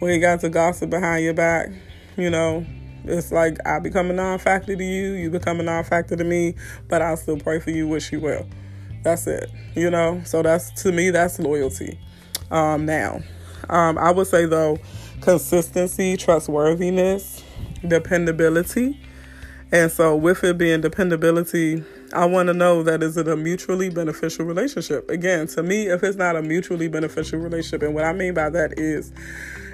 we 0.00 0.12
ain't 0.12 0.22
got 0.22 0.40
to 0.40 0.48
gossip 0.48 0.90
behind 0.90 1.24
your 1.24 1.34
back. 1.34 1.68
You 2.16 2.30
know, 2.30 2.64
it's 3.04 3.30
like 3.30 3.56
I 3.66 3.78
become 3.78 4.10
a 4.10 4.14
non-factor 4.14 4.74
to 4.74 4.84
you, 4.84 5.12
you 5.12 5.30
become 5.30 5.60
a 5.60 5.62
non-factor 5.62 6.16
to 6.16 6.24
me, 6.24 6.54
but 6.88 7.02
I'll 7.02 7.16
still 7.16 7.38
pray 7.38 7.60
for 7.60 7.70
you, 7.70 7.86
wish 7.86 8.10
you 8.12 8.20
well. 8.20 8.46
That's 9.02 9.26
it. 9.26 9.50
You 9.74 9.90
know, 9.90 10.22
so 10.24 10.42
that's 10.42 10.70
to 10.82 10.92
me 10.92 11.10
that's 11.10 11.38
loyalty. 11.38 11.98
Um, 12.50 12.86
now, 12.86 13.20
um, 13.68 13.98
I 13.98 14.10
would 14.10 14.26
say 14.26 14.46
though, 14.46 14.78
consistency, 15.20 16.16
trustworthiness, 16.16 17.44
dependability. 17.86 19.00
And 19.72 19.90
so, 19.92 20.16
with 20.16 20.42
it 20.42 20.58
being 20.58 20.80
dependability, 20.80 21.84
I 22.12 22.26
want 22.26 22.48
to 22.48 22.54
know 22.54 22.82
that 22.82 23.04
is 23.04 23.16
it 23.16 23.28
a 23.28 23.36
mutually 23.36 23.88
beneficial 23.88 24.44
relationship? 24.44 25.08
Again, 25.08 25.46
to 25.48 25.62
me, 25.62 25.86
if 25.86 26.02
it's 26.02 26.16
not 26.16 26.34
a 26.34 26.42
mutually 26.42 26.88
beneficial 26.88 27.38
relationship, 27.38 27.82
and 27.82 27.94
what 27.94 28.04
I 28.04 28.12
mean 28.12 28.34
by 28.34 28.50
that 28.50 28.78
is 28.78 29.12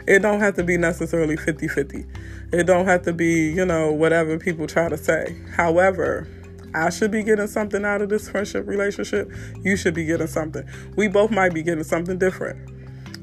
it 0.07 0.21
don't 0.21 0.41
have 0.41 0.55
to 0.57 0.65
be 0.65 0.77
necessarily 0.77 1.37
50 1.37 1.67
50. 1.67 2.05
It 2.53 2.65
don't 2.67 2.85
have 2.87 3.03
to 3.03 3.15
be, 3.15 3.51
you 3.53 3.65
know, 3.65 3.91
whatever 3.91 4.39
people 4.39 4.67
try 4.67 4.91
to 4.91 4.99
say. 4.99 5.35
However, 5.57 6.29
I 6.75 6.91
should 6.91 7.11
be 7.11 7.23
getting 7.23 7.47
something 7.47 7.87
out 7.87 8.03
of 8.03 8.11
this 8.11 8.29
friendship 8.29 8.67
relationship. 8.67 9.33
You 9.63 9.77
should 9.77 9.95
be 9.95 10.05
getting 10.05 10.27
something. 10.27 10.69
We 10.95 11.09
both 11.09 11.31
might 11.31 11.55
be 11.55 11.63
getting 11.63 11.85
something 11.85 12.19
different. 12.19 12.71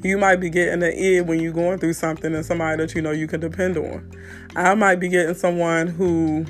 You 0.04 0.17
might 0.17 0.38
be 0.38 0.49
getting 0.49 0.82
an 0.82 0.93
ear 0.95 1.23
when 1.23 1.39
you're 1.39 1.54
going 1.54 1.78
through 1.78 1.93
something 1.93 2.34
and 2.34 2.45
somebody 2.45 2.84
that 2.84 2.95
you 2.95 3.02
know 3.02 3.12
you 3.12 3.28
can 3.28 3.39
depend 3.39 3.78
on. 3.78 4.12
I 4.56 4.73
might 4.73 4.99
be 4.99 5.08
getting 5.08 5.36
someone 5.36 5.88
who 5.88 6.45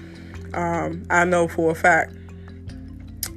um, 0.53 1.03
I 1.09 1.25
know 1.25 1.47
for 1.49 1.71
a 1.71 1.75
fact 1.75 2.15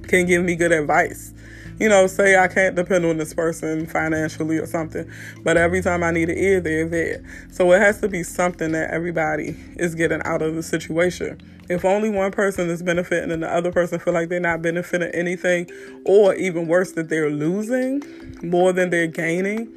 can 0.09 0.27
give 0.27 0.45
me 0.45 0.57
good 0.57 0.73
advice 0.73 1.33
you 1.79 1.89
know, 1.89 2.07
say 2.07 2.37
I 2.37 2.49
can't 2.49 2.75
depend 2.75 3.05
on 3.05 3.19
this 3.19 3.35
person 3.35 3.87
financially 3.87 4.59
or 4.59 4.67
something, 4.67 5.11
but 5.43 5.57
every 5.57 5.83
time 5.83 6.03
I 6.03 6.11
need 6.11 6.31
an 6.31 6.39
ear, 6.39 6.61
they're 6.61 6.89
there. 6.89 7.23
So 7.51 7.71
it 7.73 7.81
has 7.81 8.01
to 8.01 8.09
be 8.09 8.23
something 8.23 8.73
that 8.73 8.91
everybody 8.91 9.57
is 9.77 9.95
getting 9.95 10.23
out 10.25 10.43
of 10.43 10.55
the 10.55 10.63
situation. 10.63 11.41
If 11.69 11.85
only 11.85 12.11
one 12.11 12.31
person 12.31 12.71
is 12.71 12.83
benefiting 12.83 13.31
and 13.31 13.43
the 13.43 13.53
other 13.53 13.73
person 13.73 13.99
feel 13.99 14.15
like 14.15 14.29
they're 14.29 14.41
not 14.41 14.63
benefiting 14.63 15.11
anything, 15.11 15.69
or 16.05 16.35
even 16.35 16.67
worse, 16.67 16.93
that 16.93 17.09
they're 17.09 17.31
losing 17.31 18.03
more 18.43 18.73
than 18.73 18.91
they're 18.91 19.07
gaining, 19.07 19.69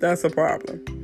that's 0.00 0.22
a 0.22 0.30
problem. 0.30 0.99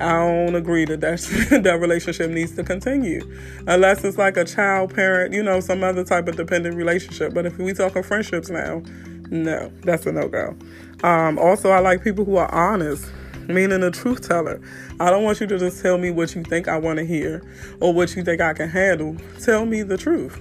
I 0.00 0.12
don't 0.18 0.54
agree 0.54 0.84
that 0.86 1.00
that's, 1.00 1.28
that 1.50 1.78
relationship 1.80 2.30
needs 2.30 2.54
to 2.56 2.64
continue, 2.64 3.20
unless 3.66 4.04
it's 4.04 4.18
like 4.18 4.36
a 4.36 4.44
child 4.44 4.94
parent, 4.94 5.32
you 5.32 5.42
know, 5.42 5.60
some 5.60 5.84
other 5.84 6.04
type 6.04 6.28
of 6.28 6.36
dependent 6.36 6.76
relationship. 6.76 7.34
But 7.34 7.46
if 7.46 7.58
we 7.58 7.72
talking 7.72 8.02
friendships 8.02 8.50
now, 8.50 8.82
no, 9.30 9.72
that's 9.82 10.06
a 10.06 10.12
no 10.12 10.28
go. 10.28 10.56
Um, 11.02 11.38
also, 11.38 11.70
I 11.70 11.80
like 11.80 12.02
people 12.02 12.24
who 12.24 12.36
are 12.36 12.52
honest, 12.52 13.06
meaning 13.48 13.82
a 13.82 13.90
truth 13.90 14.26
teller. 14.26 14.60
I 15.00 15.10
don't 15.10 15.24
want 15.24 15.40
you 15.40 15.46
to 15.46 15.58
just 15.58 15.82
tell 15.82 15.98
me 15.98 16.10
what 16.10 16.34
you 16.34 16.42
think 16.42 16.68
I 16.68 16.78
want 16.78 16.98
to 16.98 17.04
hear 17.04 17.42
or 17.80 17.92
what 17.92 18.14
you 18.16 18.24
think 18.24 18.40
I 18.40 18.52
can 18.54 18.68
handle. 18.68 19.16
Tell 19.42 19.66
me 19.66 19.82
the 19.82 19.96
truth. 19.96 20.40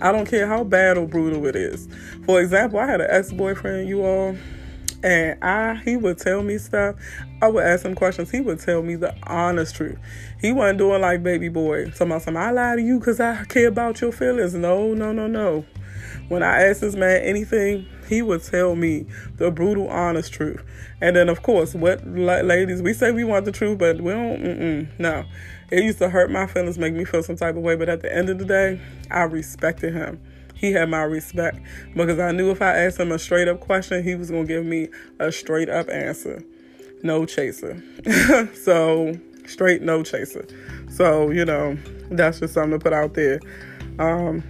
I 0.00 0.12
don't 0.12 0.26
care 0.26 0.46
how 0.46 0.64
bad 0.64 0.96
or 0.96 1.06
brutal 1.06 1.46
it 1.46 1.56
is. 1.56 1.88
For 2.24 2.40
example, 2.40 2.78
I 2.78 2.86
had 2.86 3.00
an 3.00 3.08
ex 3.10 3.32
boyfriend, 3.32 3.88
you 3.88 4.04
all 4.04 4.36
and 5.02 5.42
I 5.42 5.76
he 5.84 5.96
would 5.96 6.18
tell 6.18 6.42
me 6.42 6.58
stuff. 6.58 6.96
I 7.40 7.48
would 7.48 7.64
ask 7.64 7.84
him 7.84 7.94
questions. 7.94 8.30
He 8.30 8.40
would 8.40 8.58
tell 8.58 8.82
me 8.82 8.96
the 8.96 9.14
honest 9.24 9.76
truth. 9.76 9.98
He 10.40 10.52
wasn't 10.52 10.78
doing 10.78 11.00
like 11.00 11.22
baby 11.22 11.48
boy. 11.48 11.90
So 11.90 12.04
my 12.04 12.20
I 12.26 12.50
lie 12.50 12.76
to 12.76 12.82
you 12.82 12.98
because 12.98 13.20
I 13.20 13.44
care 13.44 13.68
about 13.68 14.00
your 14.00 14.12
feelings. 14.12 14.54
No, 14.54 14.94
no, 14.94 15.12
no, 15.12 15.26
no. 15.26 15.64
When 16.28 16.42
I 16.42 16.64
asked 16.64 16.80
this 16.80 16.94
man 16.94 17.22
anything, 17.22 17.86
he 18.08 18.22
would 18.22 18.42
tell 18.42 18.74
me 18.74 19.06
the 19.36 19.50
brutal, 19.50 19.88
honest 19.88 20.32
truth. 20.32 20.62
And 21.00 21.16
then, 21.16 21.28
of 21.28 21.42
course, 21.42 21.74
what 21.74 22.06
ladies 22.06 22.82
we 22.82 22.92
say 22.92 23.12
we 23.12 23.24
want 23.24 23.44
the 23.44 23.52
truth, 23.52 23.78
but 23.78 24.00
we 24.00 24.12
don't. 24.12 24.42
Mm-mm, 24.42 24.88
no, 24.98 25.24
it 25.70 25.84
used 25.84 25.98
to 25.98 26.08
hurt 26.08 26.30
my 26.30 26.46
feelings, 26.46 26.78
make 26.78 26.94
me 26.94 27.04
feel 27.04 27.22
some 27.22 27.36
type 27.36 27.56
of 27.56 27.62
way. 27.62 27.76
But 27.76 27.88
at 27.88 28.02
the 28.02 28.14
end 28.14 28.30
of 28.30 28.38
the 28.38 28.44
day, 28.44 28.80
I 29.10 29.22
respected 29.22 29.94
him 29.94 30.20
he 30.58 30.72
had 30.72 30.90
my 30.90 31.02
respect 31.02 31.60
because 31.94 32.18
I 32.18 32.32
knew 32.32 32.50
if 32.50 32.60
I 32.60 32.74
asked 32.76 32.98
him 32.98 33.12
a 33.12 33.18
straight 33.18 33.48
up 33.48 33.60
question, 33.60 34.02
he 34.02 34.14
was 34.14 34.30
going 34.30 34.46
to 34.46 34.48
give 34.52 34.64
me 34.64 34.88
a 35.18 35.30
straight 35.30 35.68
up 35.68 35.88
answer. 35.88 36.44
No 37.02 37.24
chaser. 37.24 37.82
so, 38.54 39.16
straight 39.46 39.82
no 39.82 40.02
chaser. 40.02 40.46
So, 40.90 41.30
you 41.30 41.44
know, 41.44 41.78
that's 42.10 42.40
just 42.40 42.54
something 42.54 42.78
to 42.78 42.82
put 42.82 42.92
out 42.92 43.14
there. 43.14 43.40
Um, 44.00 44.42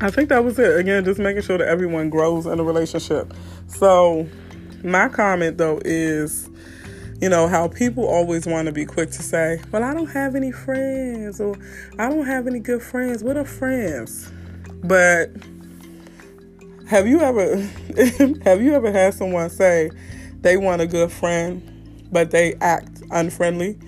I 0.00 0.10
think 0.10 0.28
that 0.28 0.44
was 0.44 0.58
it. 0.58 0.76
Again, 0.76 1.04
just 1.04 1.20
making 1.20 1.42
sure 1.42 1.58
that 1.58 1.68
everyone 1.68 2.10
grows 2.10 2.46
in 2.46 2.58
a 2.58 2.64
relationship. 2.64 3.32
So, 3.68 4.28
my 4.82 5.08
comment 5.08 5.56
though 5.56 5.80
is, 5.84 6.50
you 7.20 7.28
know, 7.28 7.46
how 7.46 7.68
people 7.68 8.04
always 8.04 8.44
want 8.44 8.66
to 8.66 8.72
be 8.72 8.84
quick 8.84 9.10
to 9.12 9.22
say, 9.22 9.60
Well, 9.70 9.84
I 9.84 9.94
don't 9.94 10.08
have 10.08 10.34
any 10.34 10.52
friends, 10.52 11.40
or 11.40 11.56
I 11.98 12.08
don't 12.08 12.26
have 12.26 12.46
any 12.46 12.58
good 12.58 12.82
friends. 12.82 13.22
What 13.22 13.36
are 13.36 13.44
friends? 13.44 14.30
But 14.86 15.30
have 16.88 17.08
you 17.08 17.20
ever 17.20 17.56
have 18.44 18.62
you 18.62 18.74
ever 18.74 18.92
had 18.92 19.14
someone 19.14 19.50
say 19.50 19.90
they 20.42 20.56
want 20.56 20.80
a 20.80 20.86
good 20.86 21.10
friend 21.10 22.08
but 22.12 22.30
they 22.30 22.54
act 22.60 23.02
unfriendly? 23.10 23.78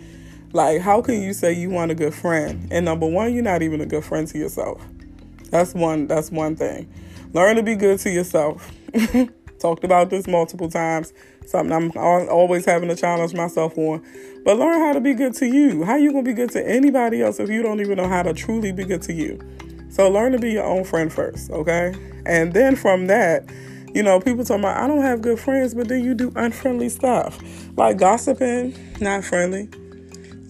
Like 0.52 0.80
how 0.80 1.00
can 1.02 1.22
you 1.22 1.32
say 1.32 1.52
you 1.52 1.70
want 1.70 1.92
a 1.92 1.94
good 1.94 2.14
friend 2.14 2.66
and 2.72 2.84
number 2.84 3.06
1 3.06 3.32
you're 3.32 3.44
not 3.44 3.62
even 3.62 3.80
a 3.80 3.86
good 3.86 4.04
friend 4.04 4.26
to 4.28 4.38
yourself. 4.38 4.84
That's 5.50 5.72
one 5.72 6.08
that's 6.08 6.32
one 6.32 6.56
thing. 6.56 6.92
Learn 7.32 7.56
to 7.56 7.62
be 7.62 7.76
good 7.76 8.00
to 8.00 8.10
yourself. 8.10 8.72
Talked 9.60 9.84
about 9.84 10.10
this 10.10 10.26
multiple 10.26 10.68
times. 10.68 11.12
Something 11.46 11.72
I'm 11.72 11.92
always 11.96 12.64
having 12.64 12.88
to 12.88 12.96
challenge 12.96 13.34
myself 13.34 13.78
on. 13.78 14.04
But 14.44 14.58
learn 14.58 14.80
how 14.80 14.92
to 14.94 15.00
be 15.00 15.14
good 15.14 15.34
to 15.34 15.46
you. 15.46 15.84
How 15.84 15.96
you 15.96 16.12
to 16.12 16.22
be 16.22 16.32
good 16.32 16.50
to 16.50 16.66
anybody 16.66 17.22
else 17.22 17.38
if 17.38 17.48
you 17.50 17.62
don't 17.62 17.80
even 17.80 17.96
know 17.98 18.08
how 18.08 18.22
to 18.22 18.32
truly 18.34 18.72
be 18.72 18.84
good 18.84 19.02
to 19.02 19.12
you? 19.12 19.38
So 19.90 20.08
learn 20.10 20.32
to 20.32 20.38
be 20.38 20.52
your 20.52 20.64
own 20.64 20.84
friend 20.84 21.12
first, 21.12 21.50
okay? 21.50 21.94
And 22.26 22.52
then 22.52 22.76
from 22.76 23.06
that, 23.06 23.48
you 23.94 24.02
know, 24.02 24.20
people 24.20 24.44
talk 24.44 24.58
about 24.58 24.76
I 24.76 24.86
don't 24.86 25.02
have 25.02 25.22
good 25.22 25.40
friends, 25.40 25.74
but 25.74 25.88
then 25.88 26.04
you 26.04 26.14
do 26.14 26.32
unfriendly 26.36 26.88
stuff. 26.88 27.38
Like 27.76 27.96
gossiping, 27.96 28.74
not 29.00 29.24
friendly. 29.24 29.68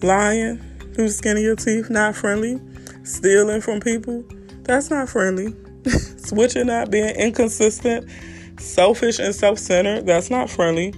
Lying 0.01 0.57
through 0.93 1.07
the 1.07 1.13
skin 1.13 1.37
of 1.37 1.43
your 1.43 1.55
teeth, 1.55 1.89
not 1.89 2.15
friendly. 2.15 2.59
Stealing 3.03 3.61
from 3.61 3.79
people, 3.79 4.23
that's 4.63 4.89
not 4.89 5.09
friendly. 5.09 5.55
Switching 6.17 6.69
up, 6.69 6.91
being 6.91 7.15
inconsistent, 7.15 8.09
selfish 8.59 9.19
and 9.19 9.33
self-centered, 9.33 10.05
that's 10.05 10.29
not 10.29 10.49
friendly. 10.49 10.93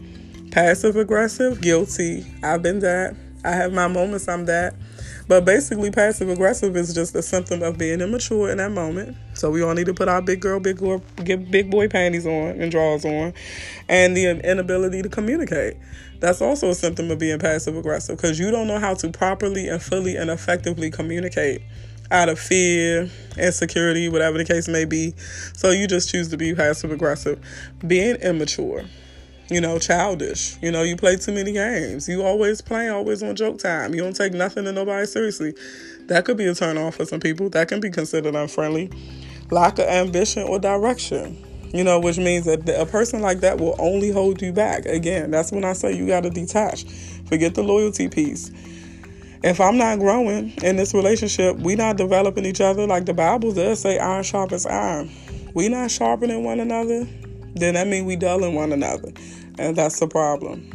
Passive 0.51 0.97
aggressive, 0.97 1.62
guilty. 1.62 2.25
I've 2.43 2.62
been 2.62 2.80
that. 2.80 3.15
I 3.45 3.51
have 3.51 3.71
my 3.71 3.88
moments 3.88 4.27
I'm 4.27 4.45
that. 4.45 4.73
But 5.31 5.45
basically, 5.45 5.91
passive 5.91 6.27
aggressive 6.27 6.75
is 6.75 6.93
just 6.93 7.15
a 7.15 7.21
symptom 7.21 7.63
of 7.63 7.77
being 7.77 8.01
immature 8.01 8.51
in 8.51 8.57
that 8.57 8.71
moment. 8.71 9.15
So 9.33 9.49
we 9.49 9.61
all 9.61 9.73
need 9.73 9.85
to 9.85 9.93
put 9.93 10.09
our 10.09 10.21
big 10.21 10.41
girl, 10.41 10.59
big 10.59 10.79
girl, 10.79 11.01
get 11.23 11.49
big 11.49 11.71
boy 11.71 11.87
panties 11.87 12.25
on 12.25 12.59
and 12.61 12.69
drawers 12.69 13.05
on, 13.05 13.33
and 13.87 14.17
the 14.17 14.25
inability 14.43 15.01
to 15.01 15.07
communicate. 15.07 15.77
That's 16.19 16.41
also 16.41 16.71
a 16.71 16.75
symptom 16.75 17.09
of 17.11 17.19
being 17.19 17.39
passive 17.39 17.77
aggressive 17.77 18.17
because 18.17 18.39
you 18.39 18.51
don't 18.51 18.67
know 18.67 18.77
how 18.77 18.93
to 18.95 19.09
properly 19.09 19.69
and 19.69 19.81
fully 19.81 20.17
and 20.17 20.29
effectively 20.29 20.91
communicate 20.91 21.61
out 22.11 22.27
of 22.27 22.37
fear, 22.37 23.09
insecurity, 23.37 24.09
whatever 24.09 24.37
the 24.37 24.43
case 24.43 24.67
may 24.67 24.83
be. 24.83 25.13
So 25.53 25.71
you 25.71 25.87
just 25.87 26.09
choose 26.09 26.27
to 26.27 26.37
be 26.37 26.53
passive 26.53 26.91
aggressive, 26.91 27.39
being 27.87 28.17
immature 28.17 28.83
you 29.51 29.59
know, 29.59 29.77
childish. 29.77 30.55
You 30.61 30.71
know, 30.71 30.81
you 30.81 30.95
play 30.95 31.17
too 31.17 31.33
many 31.33 31.51
games. 31.51 32.07
You 32.07 32.23
always 32.23 32.61
play, 32.61 32.87
always 32.87 33.21
on 33.21 33.35
joke 33.35 33.59
time. 33.59 33.93
You 33.93 34.01
don't 34.01 34.15
take 34.15 34.31
nothing 34.31 34.63
to 34.63 34.71
nobody 34.71 35.05
seriously. 35.05 35.53
That 36.07 36.23
could 36.23 36.37
be 36.37 36.45
a 36.45 36.55
turn 36.55 36.77
off 36.77 36.95
for 36.95 37.05
some 37.05 37.19
people. 37.19 37.49
That 37.49 37.67
can 37.67 37.81
be 37.81 37.89
considered 37.89 38.33
unfriendly. 38.33 38.89
Lack 39.51 39.77
of 39.77 39.87
ambition 39.87 40.43
or 40.43 40.57
direction. 40.57 41.37
You 41.73 41.83
know, 41.83 41.99
which 41.99 42.17
means 42.17 42.45
that 42.45 42.67
a 42.69 42.85
person 42.85 43.21
like 43.21 43.41
that 43.41 43.59
will 43.59 43.75
only 43.77 44.09
hold 44.09 44.41
you 44.41 44.53
back. 44.53 44.85
Again, 44.85 45.31
that's 45.31 45.51
when 45.51 45.65
I 45.65 45.73
say 45.73 45.93
you 45.93 46.07
got 46.07 46.23
to 46.23 46.29
detach. 46.29 46.85
Forget 47.25 47.53
the 47.53 47.63
loyalty 47.63 48.07
piece. 48.07 48.51
If 49.43 49.59
I'm 49.59 49.77
not 49.77 49.99
growing 49.99 50.51
in 50.63 50.77
this 50.77 50.93
relationship, 50.93 51.57
we 51.57 51.75
not 51.75 51.97
developing 51.97 52.45
each 52.45 52.61
other 52.61 52.87
like 52.87 53.05
the 53.05 53.13
Bible 53.13 53.51
does 53.51 53.81
say 53.81 53.99
iron 53.99 54.23
sharpens 54.23 54.65
iron. 54.65 55.09
We 55.53 55.67
not 55.67 55.91
sharpening 55.91 56.45
one 56.45 56.61
another, 56.61 57.05
then 57.55 57.73
that 57.73 57.87
means 57.87 58.05
we 58.05 58.15
dulling 58.15 58.55
one 58.55 58.71
another 58.71 59.11
and 59.57 59.75
that's 59.75 59.99
the 59.99 60.07
problem. 60.07 60.69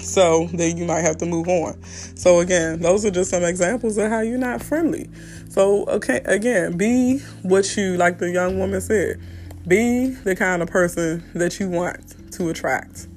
So 0.00 0.46
then 0.52 0.76
you 0.76 0.84
might 0.86 1.02
have 1.02 1.18
to 1.18 1.26
move 1.26 1.48
on. 1.48 1.82
So 2.16 2.40
again, 2.40 2.80
those 2.80 3.04
are 3.04 3.10
just 3.10 3.30
some 3.30 3.44
examples 3.44 3.96
of 3.98 4.10
how 4.10 4.20
you're 4.20 4.38
not 4.38 4.62
friendly. 4.62 5.08
So 5.48 5.84
okay, 5.86 6.20
again, 6.24 6.76
be 6.76 7.18
what 7.42 7.76
you 7.76 7.96
like 7.96 8.18
the 8.18 8.30
young 8.30 8.58
woman 8.58 8.80
said. 8.80 9.20
Be 9.68 10.08
the 10.08 10.34
kind 10.34 10.62
of 10.62 10.68
person 10.68 11.22
that 11.34 11.60
you 11.60 11.68
want 11.68 12.32
to 12.32 12.48
attract. 12.48 13.08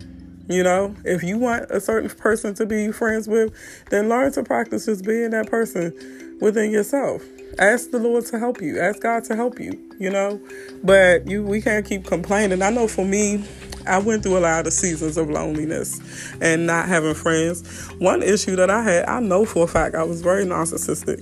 You 0.50 0.62
know, 0.62 0.94
if 1.06 1.24
you 1.24 1.38
want 1.38 1.72
a 1.72 1.80
certain 1.80 2.10
person 2.10 2.54
to 2.56 2.66
be 2.66 2.92
friends 2.92 3.30
with, 3.30 3.54
then 3.90 4.10
learn 4.10 4.34
to 4.34 4.44
practice 4.44 4.86
just 4.88 5.06
being 5.06 5.30
that 5.30 5.50
person 5.50 6.38
within 6.42 6.70
yourself. 6.70 7.24
Ask 7.60 7.92
the 7.92 8.00
Lord 8.00 8.26
to 8.26 8.40
help 8.40 8.62
you. 8.62 8.80
Ask 8.80 9.02
God 9.02 9.24
to 9.26 9.36
help 9.36 9.60
you, 9.60 9.80
you 10.00 10.10
know. 10.10 10.42
But 10.84 11.28
you 11.28 11.44
we 11.44 11.62
can't 11.62 11.86
keep 11.86 12.06
complaining. 12.06 12.62
I 12.62 12.72
know 12.72 12.88
for 12.88 13.06
me, 13.06 13.46
I 13.88 14.00
went 14.00 14.24
through 14.24 14.38
a 14.38 14.40
lot 14.40 14.68
of 14.68 14.74
seasons 14.74 15.18
of 15.18 15.30
loneliness 15.30 16.00
and 16.42 16.66
not 16.66 16.88
having 16.88 17.14
friends. 17.14 17.88
One 18.00 18.24
issue 18.24 18.56
that 18.56 18.70
I 18.70 18.84
had, 18.84 19.06
I 19.06 19.20
know 19.20 19.46
for 19.46 19.66
a 19.66 19.68
fact, 19.68 19.96
I 19.96 20.04
was 20.04 20.22
very 20.22 20.46
narcissistic 20.46 21.22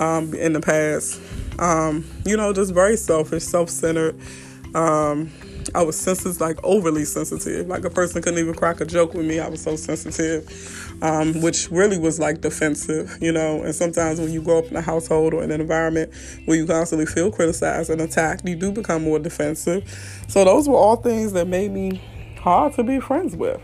um, 0.00 0.34
in 0.34 0.52
the 0.52 0.60
past. 0.60 1.20
Um, 1.58 2.06
you 2.24 2.36
know, 2.36 2.52
just 2.52 2.72
very 2.72 2.96
selfish, 2.96 3.42
self 3.42 3.68
centered. 3.68 4.18
Um, 4.74 5.30
I 5.74 5.82
was 5.82 5.98
sensitive, 5.98 6.40
like 6.40 6.58
overly 6.64 7.04
sensitive. 7.04 7.66
Like 7.68 7.84
a 7.84 7.90
person 7.90 8.22
couldn't 8.22 8.38
even 8.38 8.54
crack 8.54 8.80
a 8.80 8.86
joke 8.86 9.14
with 9.14 9.26
me. 9.26 9.38
I 9.38 9.48
was 9.48 9.62
so 9.62 9.76
sensitive, 9.76 10.89
um, 11.02 11.40
which 11.40 11.70
really 11.70 11.98
was 11.98 12.18
like 12.18 12.40
defensive, 12.40 13.16
you 13.20 13.32
know. 13.32 13.62
And 13.62 13.74
sometimes 13.74 14.20
when 14.20 14.32
you 14.32 14.42
grow 14.42 14.58
up 14.58 14.66
in 14.66 14.76
a 14.76 14.82
household 14.82 15.34
or 15.34 15.42
in 15.42 15.50
an 15.50 15.60
environment 15.60 16.12
where 16.44 16.56
you 16.56 16.66
constantly 16.66 17.06
feel 17.06 17.30
criticized 17.30 17.90
and 17.90 18.00
attacked, 18.00 18.46
you 18.46 18.56
do 18.56 18.72
become 18.72 19.04
more 19.04 19.18
defensive. 19.18 19.88
So 20.28 20.44
those 20.44 20.68
were 20.68 20.76
all 20.76 20.96
things 20.96 21.32
that 21.32 21.46
made 21.46 21.70
me 21.70 22.02
hard 22.40 22.74
to 22.74 22.82
be 22.82 23.00
friends 23.00 23.36
with, 23.36 23.60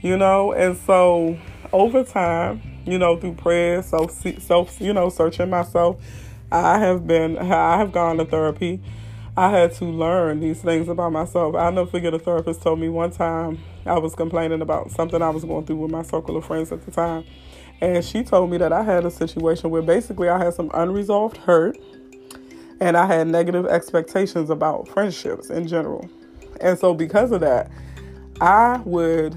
you 0.00 0.16
know. 0.16 0.52
And 0.52 0.76
so 0.76 1.38
over 1.72 2.04
time, 2.04 2.62
you 2.86 2.98
know, 2.98 3.16
through 3.16 3.34
prayer, 3.34 3.82
self, 3.82 4.12
self, 4.40 4.80
you 4.80 4.92
know, 4.92 5.08
searching 5.08 5.50
myself, 5.50 6.02
I 6.50 6.78
have 6.78 7.06
been, 7.06 7.38
I 7.38 7.76
have 7.76 7.92
gone 7.92 8.16
to 8.16 8.24
therapy 8.24 8.80
I 9.40 9.48
had 9.48 9.72
to 9.76 9.86
learn 9.86 10.40
these 10.40 10.60
things 10.60 10.86
about 10.88 11.12
myself. 11.12 11.54
I'll 11.54 11.72
never 11.72 11.88
forget 11.88 12.12
a 12.12 12.18
therapist 12.18 12.60
told 12.60 12.78
me 12.78 12.90
one 12.90 13.10
time 13.10 13.58
I 13.86 13.98
was 13.98 14.14
complaining 14.14 14.60
about 14.60 14.90
something 14.90 15.22
I 15.22 15.30
was 15.30 15.44
going 15.44 15.64
through 15.64 15.76
with 15.76 15.90
my 15.90 16.02
circle 16.02 16.36
of 16.36 16.44
friends 16.44 16.70
at 16.72 16.84
the 16.84 16.90
time. 16.90 17.24
And 17.80 18.04
she 18.04 18.22
told 18.22 18.50
me 18.50 18.58
that 18.58 18.70
I 18.70 18.82
had 18.82 19.06
a 19.06 19.10
situation 19.10 19.70
where 19.70 19.80
basically 19.80 20.28
I 20.28 20.36
had 20.36 20.52
some 20.52 20.70
unresolved 20.74 21.38
hurt 21.38 21.78
and 22.80 22.98
I 22.98 23.06
had 23.06 23.28
negative 23.28 23.64
expectations 23.64 24.50
about 24.50 24.88
friendships 24.88 25.48
in 25.48 25.66
general. 25.66 26.06
And 26.60 26.78
so, 26.78 26.92
because 26.92 27.32
of 27.32 27.40
that, 27.40 27.70
I 28.42 28.82
would 28.84 29.34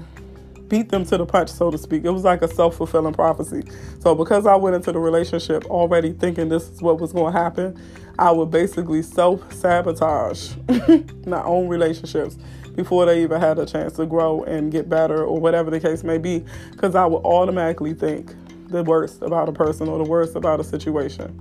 beat 0.68 0.88
them 0.88 1.04
to 1.06 1.18
the 1.18 1.26
punch, 1.26 1.50
so 1.50 1.70
to 1.70 1.78
speak. 1.78 2.04
It 2.04 2.10
was 2.10 2.24
like 2.24 2.42
a 2.42 2.48
self 2.48 2.76
fulfilling 2.76 3.14
prophecy. 3.14 3.62
So, 4.00 4.14
because 4.14 4.46
I 4.46 4.56
went 4.56 4.76
into 4.76 4.92
the 4.92 4.98
relationship 4.98 5.64
already 5.66 6.12
thinking 6.12 6.48
this 6.48 6.68
is 6.68 6.82
what 6.82 7.00
was 7.00 7.12
going 7.12 7.32
to 7.32 7.38
happen, 7.38 7.80
I 8.18 8.30
would 8.30 8.50
basically 8.50 9.02
self 9.02 9.52
sabotage 9.52 10.54
my 11.26 11.42
own 11.42 11.68
relationships 11.68 12.36
before 12.74 13.06
they 13.06 13.22
even 13.22 13.40
had 13.40 13.58
a 13.58 13.66
chance 13.66 13.94
to 13.94 14.06
grow 14.06 14.42
and 14.44 14.72
get 14.72 14.88
better 14.88 15.24
or 15.24 15.38
whatever 15.38 15.70
the 15.70 15.80
case 15.80 16.02
may 16.02 16.18
be, 16.18 16.44
because 16.72 16.94
I 16.94 17.06
would 17.06 17.24
automatically 17.24 17.94
think 17.94 18.34
the 18.68 18.82
worst 18.82 19.22
about 19.22 19.48
a 19.48 19.52
person 19.52 19.88
or 19.88 19.98
the 19.98 20.10
worst 20.10 20.34
about 20.34 20.60
a 20.60 20.64
situation. 20.64 21.38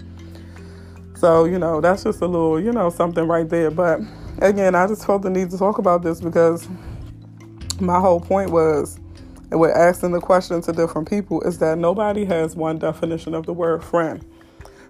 So, 1.15 1.45
you 1.45 1.57
know, 1.57 1.79
that's 1.81 2.03
just 2.03 2.21
a 2.21 2.27
little, 2.27 2.59
you 2.59 2.71
know, 2.71 2.89
something 2.89 3.25
right 3.25 3.47
there. 3.47 3.71
But 3.71 4.01
again, 4.39 4.75
I 4.75 4.88
just 4.88 5.05
felt 5.05 5.21
the 5.21 5.29
need 5.29 5.49
to 5.51 5.57
talk 5.57 5.77
about 5.77 6.03
this 6.03 6.19
because 6.19 6.67
my 7.79 7.99
whole 7.99 8.19
point 8.19 8.51
was 8.51 8.99
and 9.54 9.60
with 9.60 9.76
asking 9.76 10.13
the 10.13 10.20
question 10.20 10.63
to 10.63 10.72
different 10.72 11.08
people 11.08 11.39
is 11.42 11.60
that 11.60 11.78
nobody 11.78 12.26
has 12.26 12.56
one 12.56 12.80
definition 12.80 13.36
of 13.36 13.46
the 13.46 13.54
word 13.54 13.84
friend. 13.84 14.26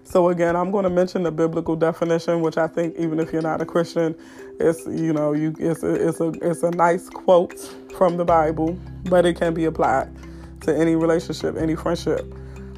So 0.04 0.30
again, 0.30 0.56
I'm 0.56 0.70
going 0.70 0.84
to 0.84 0.90
mention 0.90 1.22
the 1.22 1.30
biblical 1.30 1.76
definition, 1.76 2.40
which 2.40 2.56
I 2.56 2.66
think 2.68 2.96
even 2.96 3.20
if 3.20 3.30
you're 3.30 3.42
not 3.42 3.60
a 3.60 3.66
Christian, 3.66 4.16
it's 4.58 4.86
you 4.86 5.12
know 5.12 5.34
you 5.34 5.54
it's 5.58 5.82
a, 5.82 6.08
it's 6.08 6.18
a 6.18 6.28
it's 6.40 6.62
a 6.62 6.70
nice 6.70 7.10
quote 7.10 7.58
from 7.94 8.16
the 8.16 8.24
Bible, 8.24 8.78
but 9.04 9.26
it 9.26 9.36
can 9.38 9.52
be 9.52 9.66
applied 9.66 10.10
to 10.62 10.74
any 10.74 10.96
relationship, 10.96 11.58
any 11.58 11.76
friendship. 11.76 12.24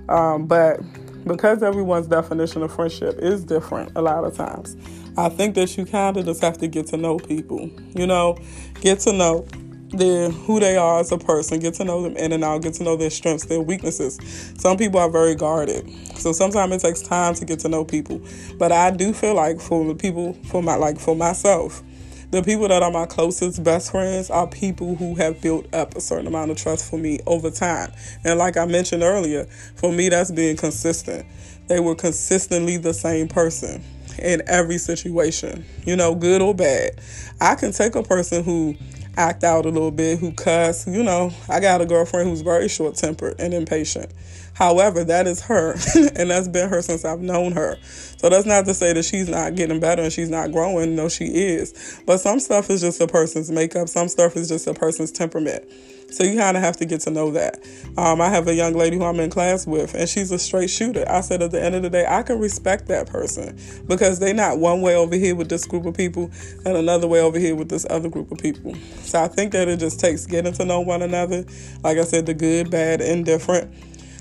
Um, 0.09 0.47
but 0.47 0.81
because 1.25 1.63
everyone's 1.63 2.09
definition 2.09 2.65
of 2.65 2.75
friendship 2.75 3.17
is 3.21 3.45
different 3.45 3.93
a 3.95 4.03
lot 4.03 4.25
of 4.25 4.37
times, 4.37 4.77
I 5.17 5.29
think 5.29 5.55
that 5.55 5.79
you 5.79 5.87
kind 5.87 6.17
of 6.17 6.25
just 6.25 6.41
have 6.41 6.59
to 6.59 6.67
get 6.67 6.89
to 6.89 6.97
know 6.97 7.19
people. 7.19 7.71
You 7.95 8.09
know, 8.09 8.39
get 8.81 8.99
to 9.01 9.13
know 9.13 9.47
their 9.91 10.31
who 10.31 10.61
they 10.61 10.77
are 10.77 11.01
as 11.01 11.13
a 11.13 11.19
person, 11.19 11.61
get 11.61 11.75
to 11.75 11.85
know 11.85 12.03
them 12.03 12.17
in 12.17 12.33
and 12.33 12.45
out, 12.45 12.63
get 12.63 12.75
to 12.75 12.85
know 12.85 12.97
their 12.97 13.11
strengths, 13.11 13.47
their 13.47 13.61
weaknesses. 13.61 14.19
Some 14.59 14.77
people 14.77 15.01
are 15.01 15.11
very 15.11 15.35
guarded. 15.35 15.89
So 16.17 16.33
sometimes 16.33 16.75
it 16.75 16.81
takes 16.87 17.03
time 17.03 17.35
to 17.35 17.45
get 17.45 17.61
to 17.61 17.69
know 17.69 17.85
people. 17.85 18.21
But 18.59 18.73
I 18.73 18.91
do 18.91 19.13
feel 19.13 19.35
like 19.35 19.61
for 19.61 19.85
the 19.85 19.95
people 19.95 20.35
for 20.51 20.63
my 20.63 20.77
like 20.77 20.99
for 20.99 21.15
myself, 21.15 21.83
the 22.31 22.43
people 22.43 22.67
that 22.69 22.83
are 22.83 22.91
my 22.91 23.07
closest 23.07 23.63
best 23.63 23.93
friends 23.93 24.31
are 24.31 24.49
people 24.49 24.97
who 24.97 25.15
have 25.15 25.41
built 25.41 25.73
up 25.73 25.95
a 25.95 26.01
certain 26.01 26.27
amount 26.27 26.51
of 26.51 26.57
trust 26.57 26.91
for 26.91 26.99
me 26.99 27.21
over 27.27 27.51
time. 27.51 27.93
And 28.25 28.39
like 28.39 28.57
I 28.57 28.67
mentioned 28.67 29.03
earlier, 29.03 29.45
for 29.77 29.93
me 29.93 30.09
that's 30.09 30.33
being 30.33 30.57
consistent. 30.57 31.27
They 31.69 31.81
were 31.81 31.95
consistently 31.95 32.77
the 32.77 32.95
same 32.95 33.29
person 33.29 33.83
in 34.19 34.43
every 34.47 34.79
situation, 34.79 35.65
you 35.85 35.97
know, 35.97 36.15
good 36.15 36.43
or 36.43 36.55
bad. 36.55 37.01
I 37.41 37.55
can 37.55 37.73
take 37.73 37.95
a 37.95 38.03
person 38.03 38.45
who 38.45 38.77
act 39.17 39.45
out 39.45 39.67
a 39.67 39.71
little 39.71 39.91
bit, 39.91 40.19
who 40.19 40.33
cuss. 40.33 40.87
You 40.87 41.03
know, 41.03 41.33
I 41.49 41.61
got 41.61 41.81
a 41.81 41.87
girlfriend 41.87 42.29
who's 42.29 42.43
very 42.43 42.69
short 42.69 42.95
tempered 42.97 43.37
and 43.39 43.55
impatient. 43.55 44.13
However, 44.55 45.05
that 45.05 45.27
is 45.27 45.43
her, 45.43 45.73
and 46.17 46.31
that's 46.31 46.49
been 46.49 46.71
her 46.71 46.81
since 46.81 47.05
I've 47.05 47.21
known 47.21 47.53
her. 47.53 47.77
So 47.83 48.31
that's 48.31 48.47
not 48.47 48.65
to 48.65 48.75
say 48.75 48.93
that 48.95 49.05
she's 49.05 49.29
not 49.29 49.55
getting 49.55 49.81
better 49.81 50.03
and 50.03 50.13
she's 50.13 50.31
not 50.31 50.53
growing. 50.53 50.97
No, 50.97 51.09
she 51.09 51.27
is. 51.27 52.01
But 52.07 52.19
some 52.19 52.41
stuff 52.41 52.71
is 52.71 52.81
just 52.81 53.01
a 53.01 53.07
person's 53.07 53.51
makeup, 53.51 53.89
some 53.89 54.09
stuff 54.09 54.37
is 54.37 54.49
just 54.49 54.67
a 54.67 54.75
person's 54.75 55.13
temperament. 55.13 55.65
So 56.11 56.25
you 56.25 56.39
kind 56.39 56.57
of 56.57 56.63
have 56.63 56.77
to 56.79 56.87
get 56.87 57.01
to 57.03 57.11
know 57.11 57.33
that. 57.33 57.61
Um, 57.97 58.21
I 58.21 58.29
have 58.29 58.47
a 58.47 58.55
young 58.55 58.75
lady 58.75 58.97
who 58.97 59.05
I'm 59.05 59.19
in 59.21 59.29
class 59.29 59.67
with, 59.67 59.95
and 59.95 60.09
she's 60.09 60.31
a 60.31 60.39
straight 60.39 60.71
shooter. 60.71 61.05
I 61.09 61.21
said 61.21 61.43
at 61.43 61.51
the 61.51 61.63
end 61.63 61.75
of 61.75 61.83
the 61.83 61.91
day, 61.91 62.07
I 62.09 62.23
can 62.23 62.39
respect 62.39 62.87
that 62.89 63.09
person 63.09 63.59
because 63.87 64.19
they're 64.19 64.35
not 64.35 64.59
one 64.59 64.83
way 64.83 64.95
over 64.95 65.17
here 65.17 65.35
with 65.35 65.49
this 65.49 65.67
group 65.67 65.85
of 65.85 65.95
people 65.95 66.31
and 66.65 66.77
another 66.77 67.07
way 67.07 67.21
over 67.21 67.39
here 67.39 67.55
with 67.55 67.69
this 67.69 67.87
other 67.91 68.09
group 68.09 68.31
of 68.31 68.39
people. 68.39 68.75
So 69.03 69.23
I 69.23 69.29
think 69.29 69.53
that 69.53 69.69
it 69.69 69.81
just 69.81 69.99
takes 69.99 70.27
getting 70.27 70.53
to 70.55 70.65
know 70.65 70.81
one 70.81 71.03
another. 71.03 71.45
Like 71.83 71.99
I 71.99 72.05
said, 72.05 72.27
the 72.27 72.35
good, 72.35 72.71
bad, 72.71 73.01
indifferent. 73.01 73.73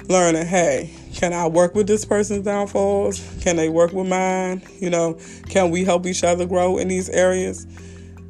Learning, 0.07 0.45
hey, 0.45 0.93
can 1.15 1.33
I 1.33 1.47
work 1.47 1.73
with 1.73 1.87
this 1.87 2.05
person's 2.05 2.45
downfalls? 2.45 3.21
Can 3.41 3.55
they 3.55 3.69
work 3.69 3.91
with 3.91 4.07
mine? 4.07 4.61
You 4.79 4.91
know, 4.91 5.17
can 5.49 5.71
we 5.71 5.83
help 5.83 6.05
each 6.05 6.23
other 6.23 6.45
grow 6.45 6.77
in 6.77 6.89
these 6.89 7.09
areas? 7.09 7.65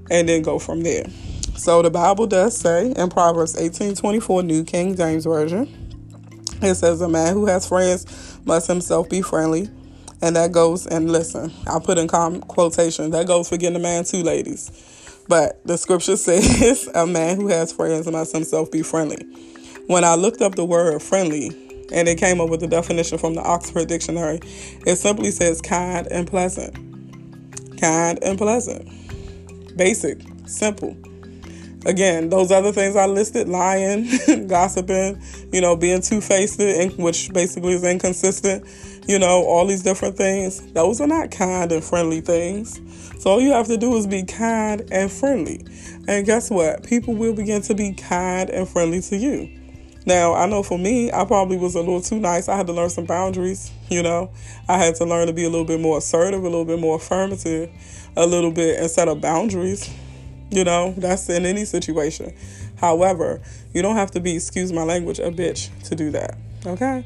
And 0.09 0.29
then 0.29 0.41
go 0.41 0.59
from 0.59 0.81
there. 0.81 1.05
So 1.57 1.81
the 1.81 1.89
Bible 1.89 2.27
does 2.27 2.57
say 2.57 2.91
in 2.91 3.09
Proverbs 3.09 3.55
18:24 3.55 4.43
New 4.43 4.65
King 4.65 4.95
James 4.95 5.23
Version, 5.23 5.67
it 6.61 6.75
says 6.75 6.99
a 6.99 7.07
man 7.07 7.33
who 7.33 7.45
has 7.45 7.67
friends 7.67 8.05
must 8.45 8.67
himself 8.67 9.09
be 9.09 9.21
friendly. 9.21 9.69
And 10.21 10.35
that 10.35 10.51
goes 10.51 10.85
and 10.85 11.11
listen, 11.11 11.53
I'll 11.65 11.81
put 11.81 11.97
in 11.97 12.07
com- 12.07 12.41
quotation, 12.41 13.11
that 13.11 13.27
goes 13.27 13.47
for 13.47 13.57
getting 13.57 13.75
a 13.77 13.79
man 13.79 14.03
too, 14.03 14.21
ladies. 14.21 14.69
But 15.27 15.65
the 15.65 15.77
scripture 15.77 16.17
says 16.17 16.89
a 16.93 17.07
man 17.07 17.37
who 17.37 17.47
has 17.47 17.71
friends 17.71 18.09
must 18.11 18.33
himself 18.33 18.69
be 18.69 18.81
friendly. 18.83 19.23
When 19.87 20.03
I 20.03 20.15
looked 20.15 20.41
up 20.41 20.55
the 20.55 20.65
word 20.65 21.01
friendly, 21.01 21.47
and 21.93 22.07
it 22.07 22.17
came 22.17 22.41
up 22.41 22.49
with 22.49 22.59
the 22.59 22.67
definition 22.67 23.17
from 23.17 23.35
the 23.35 23.41
Oxford 23.41 23.87
Dictionary, 23.87 24.39
it 24.85 24.97
simply 24.97 25.31
says 25.31 25.61
kind 25.61 26.07
and 26.07 26.27
pleasant. 26.27 26.73
Kind 27.79 28.19
and 28.23 28.37
pleasant. 28.37 28.89
Basic, 29.77 30.19
simple 30.47 30.97
again, 31.85 32.29
those 32.29 32.51
other 32.51 32.71
things 32.71 32.95
I 32.95 33.05
listed 33.05 33.47
lying, 33.47 34.07
gossiping, 34.47 35.21
you 35.53 35.61
know, 35.61 35.75
being 35.75 36.01
two 36.01 36.19
faced, 36.19 36.59
which 36.97 37.31
basically 37.31 37.73
is 37.73 37.83
inconsistent, 37.83 38.65
you 39.07 39.19
know, 39.19 39.43
all 39.45 39.65
these 39.65 39.83
different 39.83 40.17
things, 40.17 40.61
those 40.73 40.99
are 40.99 41.07
not 41.07 41.31
kind 41.31 41.71
and 41.71 41.83
friendly 41.83 42.21
things. 42.21 42.81
So 43.21 43.31
all 43.31 43.41
you 43.41 43.51
have 43.53 43.67
to 43.67 43.77
do 43.77 43.95
is 43.95 44.07
be 44.07 44.23
kind 44.23 44.87
and 44.91 45.11
friendly. 45.11 45.65
And 46.07 46.25
guess 46.25 46.49
what? 46.49 46.83
People 46.83 47.13
will 47.13 47.33
begin 47.33 47.61
to 47.63 47.75
be 47.75 47.93
kind 47.93 48.49
and 48.49 48.67
friendly 48.67 49.01
to 49.01 49.15
you. 49.15 49.49
Now, 50.07 50.35
I 50.35 50.45
know 50.45 50.61
for 50.61 50.77
me, 50.77 51.11
I 51.11 51.25
probably 51.25 51.57
was 51.57 51.73
a 51.73 51.79
little 51.79 52.01
too 52.01 52.19
nice. 52.19 52.47
I 52.47 52.55
had 52.55 52.67
to 52.67 52.73
learn 52.73 52.91
some 52.91 53.05
boundaries, 53.05 53.71
you 53.89 54.03
know. 54.03 54.29
I 54.69 54.77
had 54.77 54.93
to 54.95 55.05
learn 55.05 55.25
to 55.27 55.33
be 55.33 55.45
a 55.45 55.49
little 55.49 55.65
bit 55.65 55.79
more 55.79 55.97
assertive, 55.97 56.41
a 56.41 56.43
little 56.43 56.65
bit 56.65 56.79
more 56.79 56.97
affirmative, 56.97 57.71
a 58.15 58.27
little 58.27 58.51
bit 58.51 58.79
instead 58.79 59.07
of 59.07 59.19
boundaries 59.19 59.91
you 60.55 60.63
know, 60.63 60.93
that's 60.97 61.29
in 61.29 61.45
any 61.45 61.65
situation. 61.65 62.33
However, 62.77 63.41
you 63.73 63.81
don't 63.81 63.95
have 63.95 64.11
to 64.11 64.19
be, 64.19 64.35
excuse 64.35 64.71
my 64.71 64.83
language, 64.83 65.19
a 65.19 65.31
bitch 65.31 65.69
to 65.83 65.95
do 65.95 66.11
that. 66.11 66.37
Okay? 66.65 67.05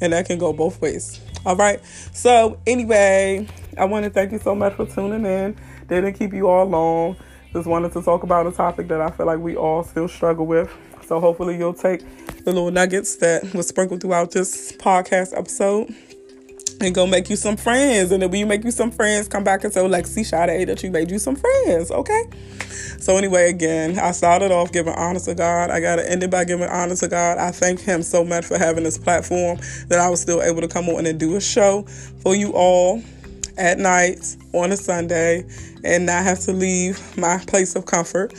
And 0.00 0.12
that 0.12 0.26
can 0.26 0.38
go 0.38 0.52
both 0.52 0.80
ways. 0.80 1.20
All 1.44 1.56
right. 1.56 1.80
So, 2.12 2.58
anyway, 2.66 3.48
I 3.76 3.84
want 3.84 4.04
to 4.04 4.10
thank 4.10 4.32
you 4.32 4.38
so 4.38 4.54
much 4.54 4.74
for 4.74 4.86
tuning 4.86 5.24
in. 5.24 5.56
Didn't 5.88 6.14
keep 6.14 6.32
you 6.32 6.48
all 6.48 6.66
long. 6.66 7.16
Just 7.52 7.66
wanted 7.66 7.92
to 7.92 8.02
talk 8.02 8.22
about 8.22 8.46
a 8.46 8.52
topic 8.52 8.88
that 8.88 9.00
I 9.00 9.10
feel 9.10 9.26
like 9.26 9.38
we 9.38 9.56
all 9.56 9.82
still 9.82 10.08
struggle 10.08 10.46
with. 10.46 10.72
So, 11.06 11.18
hopefully, 11.18 11.58
you'll 11.58 11.74
take 11.74 12.00
the 12.44 12.52
little 12.52 12.70
nuggets 12.70 13.16
that 13.16 13.52
was 13.54 13.68
sprinkled 13.68 14.00
throughout 14.00 14.30
this 14.30 14.72
podcast 14.72 15.36
episode 15.36 15.94
and 16.80 16.94
go 16.94 17.06
make 17.06 17.28
you 17.30 17.36
some 17.36 17.56
friends. 17.56 18.10
And 18.12 18.22
then 18.22 18.30
when 18.30 18.40
you 18.40 18.46
make 18.46 18.64
you 18.64 18.70
some 18.70 18.90
friends, 18.90 19.28
come 19.28 19.44
back 19.44 19.64
and 19.64 19.72
say, 19.72 19.80
Lexy, 19.80 20.28
shout 20.28 20.48
out 20.48 20.66
that 20.66 20.82
you 20.82 20.90
made 20.90 21.10
you 21.10 21.18
some 21.18 21.36
friends. 21.36 21.90
Okay. 21.90 22.24
So 22.98 23.16
anyway, 23.16 23.48
again, 23.50 23.98
I 23.98 24.12
started 24.12 24.50
off 24.50 24.72
giving 24.72 24.94
honor 24.94 25.20
to 25.20 25.34
God. 25.34 25.70
I 25.70 25.80
got 25.80 25.96
to 25.96 26.10
end 26.10 26.22
it 26.22 26.30
by 26.30 26.44
giving 26.44 26.68
honor 26.68 26.96
to 26.96 27.08
God. 27.08 27.38
I 27.38 27.50
thank 27.50 27.80
Him 27.80 28.02
so 28.02 28.24
much 28.24 28.44
for 28.44 28.58
having 28.58 28.84
this 28.84 28.98
platform 28.98 29.58
that 29.88 29.98
I 29.98 30.08
was 30.08 30.20
still 30.20 30.42
able 30.42 30.60
to 30.60 30.68
come 30.68 30.88
on 30.88 31.06
and 31.06 31.18
do 31.18 31.36
a 31.36 31.40
show 31.40 31.82
for 32.22 32.34
you 32.34 32.52
all 32.52 33.02
at 33.58 33.78
night 33.78 34.36
on 34.52 34.72
a 34.72 34.76
Sunday 34.76 35.44
and 35.84 36.06
not 36.06 36.24
have 36.24 36.40
to 36.40 36.52
leave 36.52 37.16
my 37.16 37.38
place 37.46 37.76
of 37.76 37.86
comfort 37.86 38.32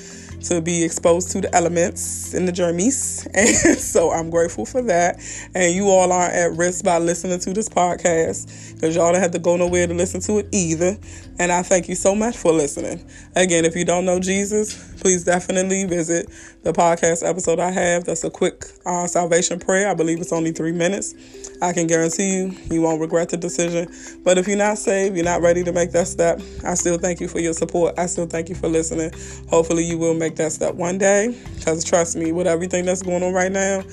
to 0.43 0.61
be 0.61 0.83
exposed 0.83 1.31
to 1.31 1.41
the 1.41 1.55
elements 1.55 2.33
and 2.33 2.47
the 2.47 2.51
germs. 2.51 3.27
And 3.35 3.77
so 3.77 4.11
I'm 4.11 4.29
grateful 4.29 4.65
for 4.65 4.81
that. 4.83 5.19
And 5.53 5.73
you 5.73 5.89
all 5.89 6.11
are 6.11 6.27
at 6.27 6.53
risk 6.57 6.83
by 6.83 6.97
listening 6.97 7.39
to 7.39 7.53
this 7.53 7.69
podcast 7.69 8.75
because 8.75 8.95
y'all 8.95 9.11
don't 9.11 9.21
have 9.21 9.31
to 9.31 9.39
go 9.39 9.57
nowhere 9.57 9.87
to 9.87 9.93
listen 9.93 10.21
to 10.21 10.39
it 10.39 10.47
either. 10.51 10.97
And 11.39 11.51
I 11.51 11.63
thank 11.63 11.89
you 11.89 11.95
so 11.95 12.15
much 12.15 12.37
for 12.37 12.51
listening. 12.51 13.07
Again, 13.35 13.65
if 13.65 13.75
you 13.75 13.85
don't 13.85 14.05
know 14.05 14.19
Jesus, 14.19 14.90
please 15.01 15.23
definitely 15.23 15.85
visit 15.85 16.29
the 16.63 16.71
podcast 16.71 17.27
episode 17.27 17.59
I 17.59 17.71
have. 17.71 18.05
That's 18.05 18.23
a 18.23 18.29
quick 18.29 18.65
uh, 18.85 19.07
salvation 19.07 19.59
prayer. 19.59 19.89
I 19.89 19.93
believe 19.93 20.21
it's 20.21 20.31
only 20.31 20.51
three 20.51 20.71
minutes. 20.71 21.13
I 21.61 21.73
can 21.73 21.87
guarantee 21.87 22.37
you, 22.37 22.55
you 22.69 22.81
won't 22.81 23.01
regret 23.01 23.29
the 23.29 23.37
decision. 23.37 23.91
But 24.23 24.37
if 24.37 24.47
you're 24.47 24.57
not 24.57 24.77
saved, 24.77 25.15
you're 25.15 25.25
not 25.25 25.41
ready 25.41 25.63
to 25.63 25.73
make 25.73 25.91
that 25.91 26.07
step, 26.07 26.39
I 26.63 26.75
still 26.75 26.97
thank 26.97 27.19
you 27.19 27.27
for 27.27 27.39
your 27.39 27.53
support. 27.53 27.97
I 27.97 28.05
still 28.05 28.27
thank 28.27 28.47
you 28.47 28.55
for 28.55 28.67
listening. 28.67 29.11
Hopefully, 29.49 29.83
you 29.83 29.97
will 29.97 30.13
make 30.13 30.35
that 30.37 30.51
step 30.51 30.75
one 30.75 30.97
day. 30.97 31.35
Because 31.55 31.83
trust 31.83 32.15
me, 32.15 32.31
with 32.31 32.47
everything 32.47 32.85
that's 32.85 33.01
going 33.01 33.23
on 33.23 33.33
right 33.33 33.51
now, 33.51 33.83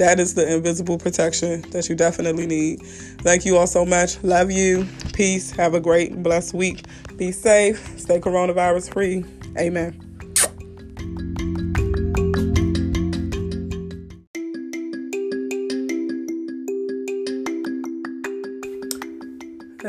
that 0.00 0.18
is 0.18 0.34
the 0.34 0.50
invisible 0.52 0.98
protection 0.98 1.62
that 1.70 1.88
you 1.88 1.94
definitely 1.94 2.46
need. 2.46 2.82
Thank 3.22 3.44
you 3.44 3.56
all 3.56 3.66
so 3.66 3.84
much. 3.84 4.22
Love 4.24 4.50
you. 4.50 4.86
Peace. 5.12 5.50
Have 5.52 5.74
a 5.74 5.80
great, 5.80 6.22
blessed 6.22 6.54
week. 6.54 6.84
Be 7.16 7.32
safe. 7.32 7.98
Stay 7.98 8.18
coronavirus 8.18 8.92
free. 8.92 9.24
Amen. 9.58 10.09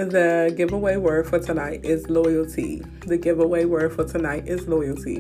The 0.10 0.52
giveaway 0.58 0.98
word 0.98 1.28
for 1.28 1.38
tonight 1.38 1.86
is 1.86 2.10
loyalty. 2.10 2.82
The 3.06 3.18
giveaway 3.18 3.66
word 3.66 3.94
for 3.94 4.04
tonight 4.04 4.48
is 4.48 4.68
loyalty. 4.68 5.20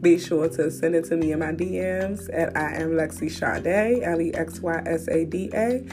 Be 0.00 0.18
sure 0.18 0.48
to 0.48 0.70
send 0.70 0.94
it 0.94 1.04
to 1.06 1.16
me 1.18 1.32
in 1.32 1.40
my 1.40 1.52
DMs 1.52 2.30
at 2.32 2.56
I 2.56 2.76
am 2.76 2.92
Lexy 2.92 3.30
Sade, 3.30 4.02
L 4.02 4.22
E 4.22 4.32
X 4.32 4.60
Y 4.60 4.82
S 4.86 5.06
A 5.08 5.26
D 5.26 5.50
A, 5.52 5.86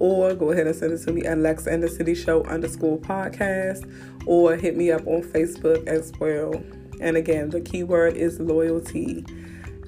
or 0.00 0.34
go 0.34 0.50
ahead 0.50 0.66
and 0.66 0.74
send 0.74 0.92
it 0.92 1.04
to 1.04 1.12
me 1.12 1.22
at 1.22 1.38
Lex 1.38 1.68
and 1.68 1.84
the 1.84 1.88
City 1.88 2.16
Show 2.16 2.42
underscore 2.44 2.98
podcast, 2.98 3.88
or 4.26 4.56
hit 4.56 4.76
me 4.76 4.90
up 4.90 5.06
on 5.06 5.22
Facebook 5.22 5.86
as 5.86 6.12
well. 6.18 6.52
And 7.00 7.16
again, 7.16 7.50
the 7.50 7.60
keyword 7.60 8.16
is 8.16 8.40
loyalty. 8.40 9.24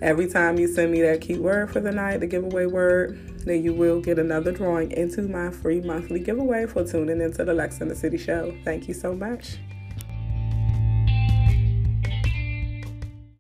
Every 0.00 0.28
time 0.28 0.58
you 0.60 0.68
send 0.68 0.92
me 0.92 1.02
that 1.02 1.22
keyword 1.22 1.72
for 1.72 1.80
the 1.80 1.90
night, 1.90 2.20
the 2.20 2.28
giveaway 2.28 2.66
word, 2.66 3.18
then 3.46 3.62
you 3.62 3.72
will 3.72 4.00
get 4.00 4.18
another 4.18 4.52
drawing 4.52 4.90
into 4.90 5.22
my 5.22 5.50
free 5.50 5.80
monthly 5.80 6.18
giveaway 6.20 6.66
for 6.66 6.84
tuning 6.84 7.20
into 7.20 7.44
the 7.44 7.54
Lex 7.54 7.80
and 7.80 7.90
the 7.90 7.94
City 7.94 8.18
show. 8.18 8.54
Thank 8.64 8.88
you 8.88 8.94
so 8.94 9.14
much. 9.14 9.58